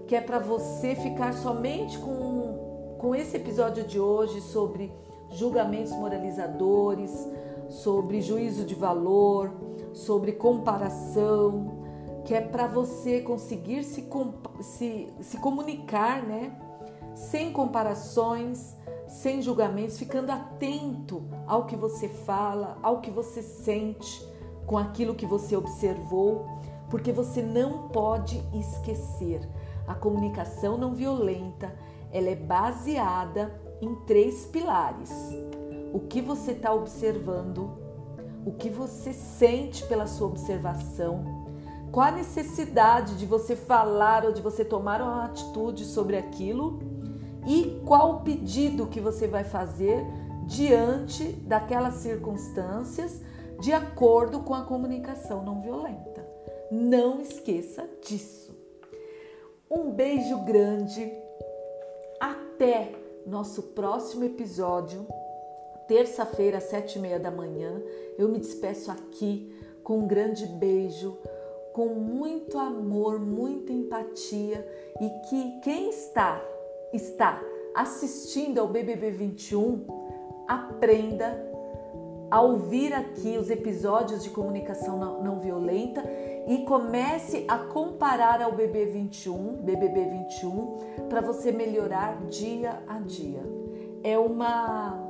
que 0.07 0.17
é 0.17 0.21
para 0.21 0.39
você 0.39 0.95
ficar 0.95 1.35
somente 1.35 1.99
com, 1.99 2.97
com 2.99 3.15
esse 3.15 3.37
episódio 3.37 3.85
de 3.85 4.01
hoje 4.01 4.41
sobre 4.41 4.91
julgamentos 5.31 5.93
moralizadores, 5.93 7.29
sobre 7.71 8.21
juízo 8.21 8.65
de 8.65 8.75
valor, 8.75 9.51
sobre 9.95 10.33
comparação, 10.33 11.81
que 12.25 12.35
é 12.35 12.41
para 12.41 12.67
você 12.67 13.21
conseguir 13.21 13.85
se, 13.85 14.07
se, 14.61 15.09
se 15.21 15.39
comunicar, 15.39 16.23
né? 16.23 16.53
Sem 17.15 17.53
comparações, 17.53 18.77
sem 19.07 19.41
julgamentos, 19.41 19.99
ficando 19.99 20.31
atento 20.31 21.23
ao 21.47 21.67
que 21.67 21.77
você 21.77 22.09
fala, 22.09 22.79
ao 22.83 23.01
que 23.01 23.11
você 23.11 23.43
sente, 23.43 24.29
com 24.67 24.77
aquilo 24.77 25.15
que 25.15 25.27
você 25.27 25.57
observou, 25.57 26.47
porque 26.89 27.13
você 27.13 27.43
não 27.43 27.89
pode 27.89 28.43
esquecer. 28.55 29.41
A 29.87 29.95
comunicação 29.95 30.77
não 30.77 30.95
violenta, 30.95 31.75
ela 32.13 32.29
é 32.29 32.37
baseada 32.37 33.61
em 33.81 33.95
três 34.07 34.47
pilares: 34.47 35.11
o 35.93 36.01
que 36.01 36.21
você 36.21 36.53
está 36.53 36.73
observando, 36.73 37.71
o 38.45 38.53
que 38.53 38.69
você 38.69 39.13
sente 39.13 39.85
pela 39.87 40.07
sua 40.07 40.29
observação, 40.29 41.25
qual 41.91 42.07
a 42.07 42.13
necessidade 42.13 43.17
de 43.17 43.27
você 43.27 43.57
falar 43.57 44.25
ou 44.25 44.33
de 44.33 44.41
você 44.41 44.65
tomar 44.65 45.03
uma 45.03 45.25
atitude 45.25 45.85
sobre 45.85 46.17
aquilo 46.17 46.79
e 47.47 47.81
qual 47.85 48.17
o 48.17 48.21
pedido 48.21 48.87
que 48.87 49.01
você 49.01 49.27
vai 49.27 49.45
fazer 49.45 50.05
diante 50.47 51.25
daquelas 51.25 51.95
circunstâncias 51.95 53.21
de 53.61 53.73
acordo 53.73 54.41
com 54.41 54.55
a 54.55 54.63
comunicação 54.63 55.45
não 55.45 55.61
violenta. 55.61 56.27
Não 56.71 57.21
esqueça 57.21 57.89
disso. 58.03 58.57
Um 59.71 59.91
beijo 59.91 60.39
grande. 60.45 61.13
Até 62.19 62.95
nosso 63.27 63.63
próximo 63.63 64.25
episódio. 64.25 65.07
Terça-feira, 65.91 66.59
às 66.59 66.65
sete 66.65 67.01
e 67.01 67.03
meia 67.03 67.19
da 67.19 67.33
manhã. 67.33 67.83
Eu 68.17 68.29
me 68.29 68.39
despeço 68.39 68.93
aqui 68.93 69.53
com 69.83 69.99
um 69.99 70.07
grande 70.07 70.47
beijo, 70.47 71.19
com 71.73 71.87
muito 71.87 72.57
amor, 72.61 73.19
muita 73.19 73.73
empatia 73.73 74.65
e 75.01 75.09
que 75.29 75.61
quem 75.63 75.91
está 75.91 76.41
está 76.93 77.43
assistindo 77.75 78.61
ao 78.61 78.69
BBB 78.69 79.11
21 79.11 79.85
aprenda 80.47 81.45
a 82.31 82.41
ouvir 82.41 82.93
aqui 82.93 83.37
os 83.37 83.51
episódios 83.51 84.23
de 84.23 84.31
comunicação 84.31 84.97
não, 84.97 85.25
não 85.25 85.41
violenta 85.41 86.05
e 86.47 86.59
comece 86.59 87.45
a 87.49 87.59
comparar 87.59 88.41
ao 88.41 88.53
BBB 88.53 88.93
21, 88.93 89.57
BBB 89.57 90.05
21, 90.05 90.79
para 91.09 91.21
você 91.21 91.51
melhorar 91.51 92.27
dia 92.27 92.81
a 92.87 93.01
dia. 93.01 93.43
É 94.05 94.17
uma 94.17 95.10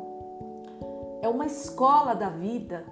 é 1.22 1.28
uma 1.28 1.46
escola 1.46 2.14
da 2.14 2.28
vida 2.28 2.84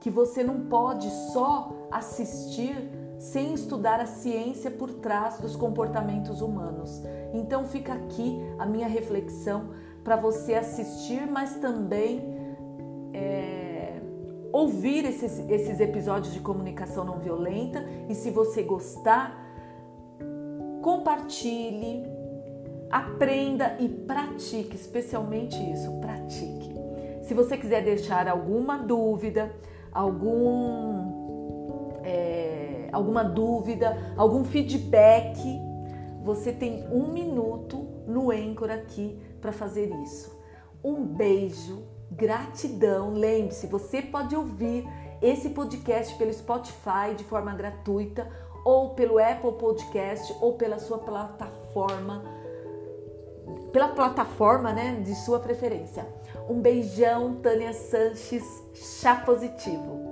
que 0.00 0.10
você 0.10 0.42
não 0.42 0.66
pode 0.68 1.10
só 1.32 1.72
assistir 1.90 2.76
sem 3.18 3.54
estudar 3.54 3.98
a 4.00 4.06
ciência 4.06 4.70
por 4.70 4.92
trás 4.94 5.38
dos 5.40 5.56
comportamentos 5.56 6.40
humanos. 6.40 7.02
Então 7.32 7.66
fica 7.66 7.94
aqui 7.94 8.38
a 8.58 8.66
minha 8.66 8.86
reflexão 8.86 9.70
para 10.04 10.16
você 10.16 10.54
assistir, 10.54 11.26
mas 11.26 11.56
também 11.56 12.22
é, 13.12 14.00
ouvir 14.52 15.04
esses, 15.04 15.38
esses 15.48 15.80
episódios 15.80 16.32
de 16.32 16.40
comunicação 16.40 17.04
não 17.04 17.18
violenta 17.18 17.84
e 18.08 18.14
se 18.14 18.30
você 18.30 18.62
gostar, 18.62 19.34
compartilhe, 20.82 22.04
aprenda 22.90 23.76
e 23.80 23.88
pratique, 23.88 24.76
especialmente 24.76 25.56
isso, 25.72 25.90
pratique. 26.00 26.75
Se 27.26 27.34
você 27.34 27.58
quiser 27.58 27.82
deixar 27.82 28.28
alguma 28.28 28.78
dúvida, 28.78 29.52
algum 29.92 31.98
é, 32.04 32.88
alguma 32.92 33.24
dúvida, 33.24 34.14
algum 34.16 34.44
feedback, 34.44 35.36
você 36.22 36.52
tem 36.52 36.86
um 36.86 37.12
minuto 37.12 37.78
no 38.06 38.30
Anchor 38.30 38.70
aqui 38.70 39.20
para 39.40 39.50
fazer 39.50 39.92
isso. 40.04 40.32
Um 40.84 41.04
beijo, 41.04 41.82
gratidão. 42.12 43.14
Lembre-se, 43.14 43.66
você 43.66 44.00
pode 44.00 44.36
ouvir 44.36 44.86
esse 45.20 45.50
podcast 45.50 46.16
pelo 46.16 46.32
Spotify 46.32 47.12
de 47.16 47.24
forma 47.24 47.52
gratuita 47.56 48.30
ou 48.64 48.90
pelo 48.90 49.18
Apple 49.18 49.54
Podcast 49.58 50.32
ou 50.40 50.52
pela 50.52 50.78
sua 50.78 50.98
plataforma 50.98 52.22
pela 53.72 53.88
plataforma, 53.88 54.72
né, 54.72 55.00
de 55.04 55.14
sua 55.14 55.38
preferência. 55.38 56.06
Um 56.48 56.60
beijão, 56.60 57.34
Tânia 57.42 57.72
Sanches, 57.72 58.44
chá 58.74 59.16
positivo. 59.16 60.05